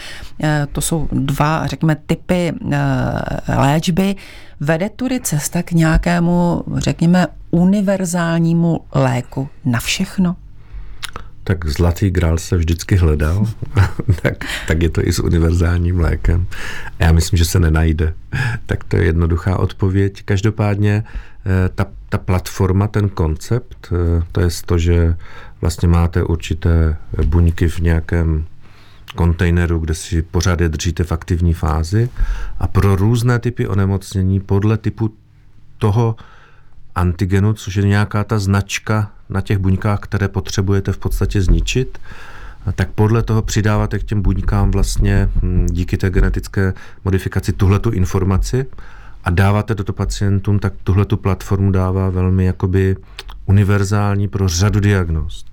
Eh, 0.44 0.68
to 0.72 0.82
jsou 0.82 1.08
dva, 1.12 1.68
řekněme, 1.68 1.96
typy 1.96 2.54
eh, 2.72 3.56
léčby. 3.56 4.16
Vede 4.60 4.90
tudy 4.90 5.20
cesta 5.20 5.64
k 5.64 5.72
nějakému, 5.72 6.64
řekněme, 6.78 7.28
univerzálnímu 7.52 8.80
léku 8.96 9.50
na 9.66 9.80
všechno? 9.80 10.36
tak 11.50 11.66
zlatý 11.66 12.10
grál 12.10 12.38
se 12.38 12.58
vždycky 12.58 12.96
hledal, 12.96 13.46
tak, 14.22 14.46
tak 14.68 14.84
je 14.84 14.90
to 14.90 15.08
i 15.08 15.14
s 15.14 15.20
univerzálním 15.20 16.00
lékem. 16.00 16.46
A 17.00 17.04
já 17.04 17.12
myslím, 17.12 17.38
že 17.38 17.46
se 17.46 17.60
nenajde. 17.60 18.14
Tak 18.66 18.84
to 18.84 18.98
je 18.98 19.04
jednoduchá 19.04 19.58
odpověď. 19.58 20.22
Každopádně 20.26 21.04
eh, 21.46 21.70
ta, 21.76 21.86
ta 22.10 22.18
platforma, 22.18 22.88
ten 22.88 23.10
koncept, 23.10 23.88
eh, 23.92 24.24
to 24.32 24.42
je 24.42 24.48
to, 24.66 24.78
že 24.78 25.16
vlastně 25.62 25.88
máte 25.88 26.24
určité 26.24 26.98
buňky 27.26 27.68
v 27.68 27.80
nějakém 27.80 28.46
kontejneru, 29.16 29.80
kde 29.80 29.94
si 29.94 30.22
pořád 30.22 30.62
je 30.62 30.70
držíte 30.70 31.04
v 31.04 31.12
aktivní 31.12 31.54
fázi 31.54 32.10
a 32.60 32.68
pro 32.68 32.96
různé 32.96 33.40
typy 33.40 33.68
onemocnění 33.68 34.40
podle 34.40 34.78
typu 34.78 35.14
toho 35.78 36.16
antigenu, 36.96 37.54
což 37.54 37.76
je 37.76 37.84
nějaká 37.84 38.24
ta 38.24 38.40
značka 38.40 39.12
na 39.30 39.42
těch 39.42 39.58
buňkách, 39.58 40.00
které 40.00 40.28
potřebujete 40.28 40.92
v 40.92 40.98
podstatě 40.98 41.42
zničit, 41.42 42.00
tak 42.76 42.90
podle 42.90 43.24
toho 43.24 43.42
přidáváte 43.42 44.00
k 44.00 44.04
těm 44.04 44.22
buňkám 44.22 44.72
vlastně 44.72 45.30
hm, 45.44 45.68
díky 45.72 45.98
té 45.98 46.10
genetické 46.10 46.74
modifikaci 47.06 47.54
tuhletu 47.54 47.90
informaci 47.90 48.66
a 49.24 49.30
dáváte 49.30 49.76
to 49.76 49.94
pacientům, 49.94 50.60
tak 50.60 50.74
tuhle 50.84 51.06
tu 51.06 51.18
platformu 51.18 51.72
dává 51.72 52.10
velmi 52.10 52.46
jakoby 52.46 52.98
univerzální 53.46 54.28
pro 54.28 54.48
řadu 54.48 54.80
diagnóz. 54.80 55.46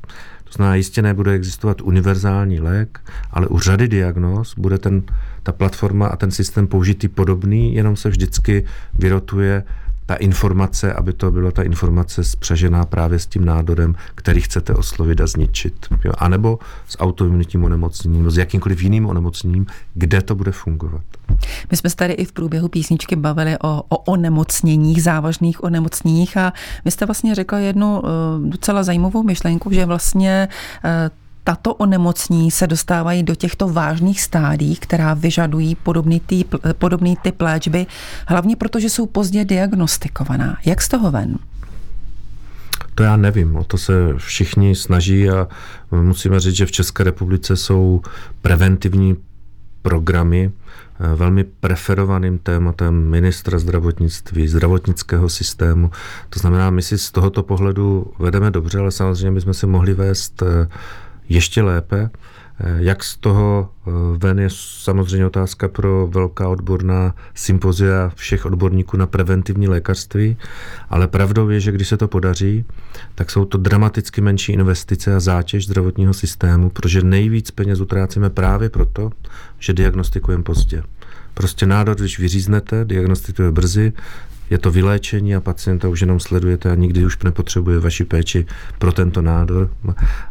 To 0.47 0.53
znamená, 0.53 0.75
jistě 0.75 1.03
nebude 1.03 1.33
existovat 1.33 1.81
univerzální 1.81 2.61
lék, 2.61 3.01
ale 3.31 3.47
u 3.47 3.59
řady 3.59 3.89
diagnóz 3.89 4.55
bude 4.59 4.79
ten, 4.79 5.03
ta 5.43 5.53
platforma 5.53 6.07
a 6.07 6.17
ten 6.17 6.31
systém 6.31 6.67
použitý 6.67 7.09
podobný, 7.09 7.75
jenom 7.75 7.97
se 7.97 8.09
vždycky 8.09 8.65
vyrotuje 8.99 9.63
ta 10.07 10.15
informace, 10.15 10.93
aby 10.93 11.13
to 11.13 11.31
byla 11.31 11.51
ta 11.51 11.63
informace 11.63 12.25
spřežená 12.25 12.85
právě 12.85 13.19
s 13.19 13.27
tím 13.27 13.45
nádorem, 13.45 13.95
který 14.15 14.41
chcete 14.41 14.75
oslovit 14.75 15.21
a 15.21 15.27
zničit. 15.27 15.87
Jo? 16.05 16.13
A 16.19 16.29
nebo 16.29 16.59
s 16.89 17.01
autoimunitním 17.01 17.65
onemocněním, 17.65 18.31
s 18.31 18.39
jakýmkoliv 18.39 18.83
jiným 18.83 19.07
onemocněním, 19.07 19.67
kde 19.95 20.23
to 20.23 20.35
bude 20.35 20.53
fungovat. 20.53 21.03
My 21.71 21.77
jsme 21.77 21.91
se 21.91 21.97
tady 21.97 22.13
i 22.13 22.25
v 22.25 22.33
průběhu 22.33 22.69
písničky 22.69 23.17
bavili 23.17 23.57
o, 23.63 23.83
o 23.89 23.97
onemocněních, 23.97 25.03
závažných 25.03 25.65
onemocněních 25.65 26.37
a 26.37 26.53
vy 26.85 26.91
jste 26.91 27.07
vlastně 27.07 27.35
řekla 27.35 27.59
jednu 27.59 28.01
uh, 28.01 28.09
docela 28.51 28.83
zajímavou 28.83 29.23
myšlenku, 29.23 29.71
že 29.73 29.87
vlastně 29.87 30.49
uh, 30.85 30.91
tato 31.47 31.75
onemocnění 31.75 32.51
se 32.51 32.67
dostávají 32.67 33.23
do 33.23 33.35
těchto 33.35 33.69
vážných 33.69 34.21
stádí, 34.21 34.77
která 34.77 35.15
vyžadují 35.15 35.75
podobný 35.75 36.21
typ, 36.21 36.55
podobný 36.79 37.17
typ 37.23 37.41
léčby, 37.41 37.87
hlavně 38.27 38.57
protože 38.57 38.91
jsou 38.91 39.07
pozdě 39.07 39.45
diagnostikovaná. 39.45 40.59
Jak 40.65 40.83
z 40.83 40.89
toho 40.89 41.11
ven? 41.11 41.39
To 42.95 43.03
já 43.03 43.17
nevím, 43.17 43.57
o 43.57 43.65
to 43.65 43.79
se 43.79 43.93
všichni 44.17 44.75
snaží 44.75 45.31
a 45.31 45.49
musíme 45.91 46.41
říct, 46.41 46.57
že 46.57 46.67
v 46.67 46.73
České 46.73 47.05
republice 47.05 47.57
jsou 47.57 48.03
preventivní 48.43 49.17
programy 49.83 50.51
eh, 50.51 51.15
velmi 51.17 51.45
preferovaným 51.45 52.39
tématem 52.39 53.11
ministra 53.11 53.59
zdravotnictví, 53.59 54.49
zdravotnického 54.49 55.29
systému. 55.29 55.91
To 56.31 56.41
znamená, 56.41 56.71
my 56.71 56.83
si 56.83 56.99
z 56.99 57.11
tohoto 57.11 57.43
pohledu 57.43 58.13
vedeme 58.19 58.51
dobře, 58.51 58.79
ale 58.79 58.91
samozřejmě 58.91 59.31
bychom 59.31 59.55
si 59.55 59.67
mohli 59.67 59.95
vést 59.95 60.43
eh, 60.43 60.69
ještě 61.29 61.63
lépe. 61.63 62.11
Eh, 62.61 62.77
jak 62.79 63.05
z 63.05 63.17
toho 63.17 63.71
eh, 63.87 63.91
ven 64.19 64.39
je 64.39 64.49
samozřejmě 64.51 65.27
otázka 65.27 65.69
pro 65.69 66.07
velká 66.07 66.49
odborná 66.49 67.15
sympozia 67.35 68.13
všech 68.15 68.47
odborníků 68.47 68.97
na 68.97 69.07
preventivní 69.07 69.69
lékařství, 69.69 70.37
ale 70.91 71.09
pravdou 71.09 71.49
je, 71.49 71.61
že 71.61 71.73
když 71.73 71.89
se 71.89 71.97
to 71.97 72.09
podaří, 72.09 72.65
tak 73.15 73.31
jsou 73.31 73.45
to 73.45 73.59
dramaticky 73.59 74.21
menší 74.21 74.53
investice 74.53 75.17
a 75.17 75.21
zátěž 75.21 75.67
zdravotního 75.67 76.15
systému, 76.15 76.71
protože 76.71 77.03
nejvíc 77.03 77.51
peněz 77.51 77.81
utrácíme 77.81 78.31
právě 78.31 78.69
proto, 78.69 79.11
že 79.59 79.73
diagnostikujeme 79.73 80.45
pozdě. 80.45 80.83
Prostě 81.35 81.67
nádor, 81.67 81.97
když 81.97 82.19
vyříznete, 82.19 82.85
diagnostikuje 82.85 83.51
brzy, 83.51 83.93
je 84.51 84.59
to 84.59 84.71
vyléčení 84.71 85.37
a 85.37 85.41
pacienta 85.41 85.89
už 85.89 86.01
jenom 86.01 86.21
sledujete 86.21 86.71
a 86.71 86.75
nikdy 86.75 87.07
už 87.07 87.19
nepotřebuje 87.23 87.81
vaši 87.81 88.05
péči 88.05 88.47
pro 88.79 88.93
tento 88.93 89.23
nádor. 89.23 89.71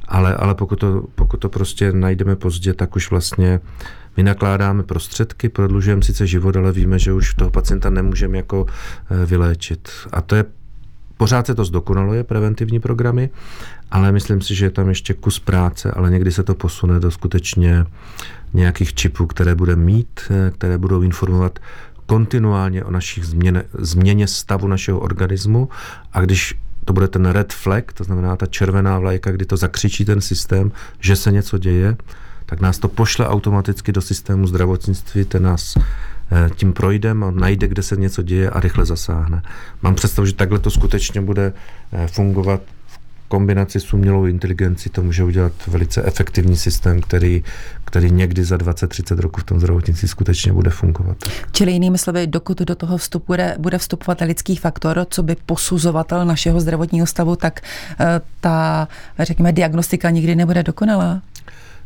Ale, 0.07 0.35
ale 0.35 0.55
pokud, 0.55 0.75
to, 0.79 1.03
pokud 1.15 1.37
to 1.37 1.49
prostě 1.49 1.91
najdeme 1.91 2.35
pozdě, 2.35 2.73
tak 2.73 2.95
už 2.95 3.09
vlastně 3.09 3.59
my 4.17 4.23
nakládáme 4.23 4.83
prostředky, 4.83 5.49
prodlužujeme 5.49 6.03
sice 6.03 6.27
život, 6.27 6.55
ale 6.55 6.71
víme, 6.71 6.99
že 6.99 7.13
už 7.13 7.33
toho 7.33 7.51
pacienta 7.51 7.89
nemůžeme 7.89 8.37
jako 8.37 8.65
eh, 9.11 9.25
vyléčit. 9.25 9.89
A 10.11 10.21
to 10.21 10.35
je 10.35 10.45
Pořád 11.17 11.45
se 11.45 11.55
to 11.55 11.65
zdokonaluje, 11.65 12.23
preventivní 12.23 12.79
programy, 12.79 13.29
ale 13.91 14.11
myslím 14.11 14.41
si, 14.41 14.55
že 14.55 14.65
je 14.65 14.69
tam 14.69 14.89
ještě 14.89 15.13
kus 15.13 15.39
práce, 15.39 15.91
ale 15.91 16.11
někdy 16.11 16.31
se 16.31 16.43
to 16.43 16.55
posune 16.55 16.99
do 16.99 17.11
skutečně 17.11 17.85
nějakých 18.53 18.93
čipů, 18.93 19.27
které 19.27 19.55
bude 19.55 19.75
mít, 19.75 20.19
eh, 20.29 20.51
které 20.51 20.77
budou 20.77 21.01
informovat 21.01 21.59
kontinuálně 22.05 22.83
o 22.83 22.91
našich 22.91 23.25
změně, 23.25 23.63
změně 23.73 24.27
stavu 24.27 24.67
našeho 24.67 24.99
organismu 24.99 25.69
a 26.13 26.21
když 26.21 26.55
to 26.85 26.93
bude 26.93 27.07
ten 27.07 27.25
red 27.25 27.53
flag, 27.53 27.93
to 27.93 28.03
znamená 28.03 28.35
ta 28.35 28.45
červená 28.45 28.99
vlajka, 28.99 29.31
kdy 29.31 29.45
to 29.45 29.57
zakřičí 29.57 30.05
ten 30.05 30.21
systém, 30.21 30.71
že 30.99 31.15
se 31.15 31.31
něco 31.31 31.57
děje, 31.57 31.97
tak 32.45 32.61
nás 32.61 32.79
to 32.79 32.87
pošle 32.87 33.27
automaticky 33.27 33.91
do 33.91 34.01
systému 34.01 34.47
zdravotnictví, 34.47 35.25
ten 35.25 35.43
nás 35.43 35.77
eh, 35.77 36.49
tím 36.55 36.73
projdeme 36.73 37.25
a 37.25 37.31
najde, 37.31 37.67
kde 37.67 37.83
se 37.83 37.95
něco 37.95 38.21
děje 38.21 38.49
a 38.49 38.59
rychle 38.59 38.85
zasáhne. 38.85 39.41
Mám 39.81 39.95
představu, 39.95 40.25
že 40.25 40.33
takhle 40.33 40.59
to 40.59 40.71
skutečně 40.71 41.21
bude 41.21 41.53
eh, 41.91 42.07
fungovat 42.07 42.61
kombinaci 43.27 43.79
s 43.79 43.93
umělou 43.93 44.25
inteligencí 44.25 44.89
to 44.89 45.03
může 45.03 45.23
udělat 45.23 45.51
velice 45.67 46.03
efektivní 46.03 46.57
systém, 46.57 47.01
který, 47.01 47.43
který 47.85 48.11
někdy 48.11 48.43
za 48.43 48.57
20-30 48.57 49.19
roků 49.19 49.41
v 49.41 49.43
tom 49.43 49.59
zdravotnictví 49.59 50.07
skutečně 50.07 50.53
bude 50.53 50.69
fungovat. 50.69 51.17
Čili 51.51 51.71
jinými 51.71 51.97
slovy, 51.97 52.27
dokud 52.27 52.61
do 52.61 52.75
toho 52.75 52.97
vstupu 52.97 53.25
bude, 53.27 53.55
bude 53.59 53.77
vstupovat 53.77 54.21
lidský 54.21 54.55
faktor, 54.55 55.07
co 55.09 55.23
by 55.23 55.35
posuzovatel 55.45 56.25
našeho 56.25 56.59
zdravotního 56.59 57.07
stavu, 57.07 57.35
tak 57.35 57.61
eh, 57.99 58.21
ta, 58.41 58.87
řekněme, 59.19 59.53
diagnostika 59.53 60.09
nikdy 60.09 60.35
nebude 60.35 60.63
dokonalá? 60.63 61.21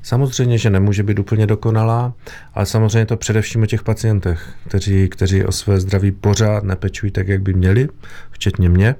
Samozřejmě, 0.03 0.57
že 0.57 0.69
nemůže 0.69 1.03
být 1.03 1.19
úplně 1.19 1.47
dokonalá, 1.47 2.13
ale 2.53 2.65
samozřejmě 2.65 3.05
to 3.05 3.17
především 3.17 3.63
o 3.63 3.65
těch 3.65 3.83
pacientech, 3.83 4.53
kteří, 4.67 5.09
kteří 5.09 5.45
o 5.45 5.51
své 5.51 5.79
zdraví 5.79 6.11
pořád 6.11 6.63
nepečují 6.63 7.11
tak, 7.11 7.27
jak 7.27 7.41
by 7.41 7.53
měli, 7.53 7.89
včetně 8.31 8.69
mě 8.69 8.95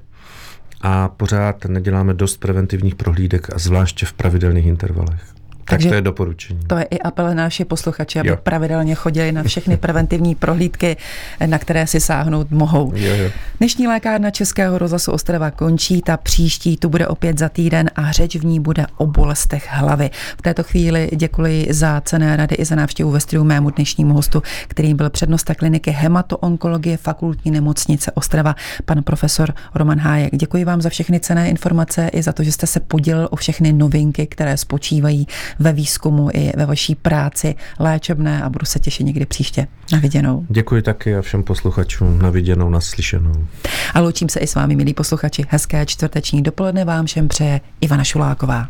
a 0.81 1.07
pořád 1.07 1.65
neděláme 1.65 2.13
dost 2.13 2.37
preventivních 2.37 2.95
prohlídek 2.95 3.55
a 3.55 3.59
zvláště 3.59 4.05
v 4.05 4.13
pravidelných 4.13 4.65
intervalech. 4.65 5.38
Takže 5.69 5.87
tak 5.87 5.91
to 5.91 5.95
je 5.95 6.01
doporučení. 6.01 6.59
To 6.67 6.77
je 6.77 6.83
i 6.83 6.99
apel 6.99 7.27
na 7.27 7.33
naše 7.33 7.65
posluchače, 7.65 8.19
aby 8.19 8.29
jo. 8.29 8.37
pravidelně 8.43 8.95
chodili 8.95 9.31
na 9.31 9.43
všechny 9.43 9.77
preventivní 9.77 10.35
prohlídky, 10.35 10.97
na 11.45 11.59
které 11.59 11.87
si 11.87 11.99
sáhnout 11.99 12.51
mohou. 12.51 12.93
Jo, 12.95 13.15
jo. 13.15 13.29
Dnešní 13.59 13.87
lékárna 13.87 14.31
Českého 14.31 14.77
rozhlasu 14.77 15.11
Ostrava 15.11 15.51
končí, 15.51 16.01
ta 16.01 16.17
příští 16.17 16.77
tu 16.77 16.89
bude 16.89 17.07
opět 17.07 17.39
za 17.39 17.49
týden 17.49 17.89
a 17.95 18.11
řeč 18.11 18.35
v 18.35 18.45
ní 18.45 18.59
bude 18.59 18.85
o 18.97 19.07
bolestech 19.07 19.67
hlavy. 19.69 20.09
V 20.37 20.41
této 20.41 20.63
chvíli 20.63 21.09
děkuji 21.15 21.67
za 21.69 22.01
cené 22.01 22.37
rady 22.37 22.55
i 22.55 22.65
za 22.65 22.75
návštěvu 22.75 23.11
ve 23.11 23.19
studiu 23.19 23.43
mému 23.43 23.69
dnešnímu 23.69 24.13
hostu, 24.13 24.43
kterým 24.67 24.97
byl 24.97 25.09
přednosta 25.09 25.55
kliniky 25.55 25.91
hematoonkologie 25.91 26.97
fakultní 26.97 27.51
nemocnice 27.51 28.11
Ostrava, 28.11 28.55
pan 28.85 29.03
profesor 29.03 29.53
Roman 29.75 29.99
Hájek. 29.99 30.35
Děkuji 30.35 30.65
vám 30.65 30.81
za 30.81 30.89
všechny 30.89 31.19
cené 31.19 31.49
informace 31.49 32.07
i 32.07 32.21
za 32.21 32.33
to, 32.33 32.43
že 32.43 32.51
jste 32.51 32.67
se 32.67 32.79
podělil 32.79 33.27
o 33.31 33.35
všechny 33.35 33.73
novinky, 33.73 34.27
které 34.27 34.57
spočívají 34.57 35.27
ve 35.59 35.73
výzkumu 35.73 36.29
i 36.33 36.51
ve 36.57 36.65
vaší 36.65 36.95
práci 36.95 37.55
léčebné 37.79 38.43
a 38.43 38.49
budu 38.49 38.65
se 38.65 38.79
těšit 38.79 39.05
někdy 39.05 39.25
příště. 39.25 39.67
Na 39.91 39.99
viděnou. 39.99 40.45
Děkuji 40.49 40.81
taky 40.81 41.15
a 41.15 41.21
všem 41.21 41.43
posluchačům 41.43 42.21
na 42.21 42.29
viděnou, 42.29 42.69
naslyšenou. 42.69 43.47
A 43.93 43.99
loučím 43.99 44.29
se 44.29 44.39
i 44.39 44.47
s 44.47 44.55
vámi, 44.55 44.75
milí 44.75 44.93
posluchači. 44.93 45.45
Hezké 45.49 45.85
čtvrteční 45.85 46.41
dopoledne 46.41 46.85
vám 46.85 47.05
všem 47.05 47.27
přeje 47.27 47.61
Ivana 47.81 48.03
Šuláková. 48.03 48.67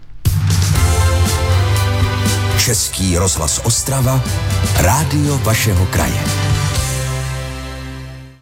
Český 2.58 3.18
rozhlas 3.18 3.62
Ostrava, 3.64 4.24
rádio 4.82 5.38
vašeho 5.38 5.86
kraje. 5.86 6.49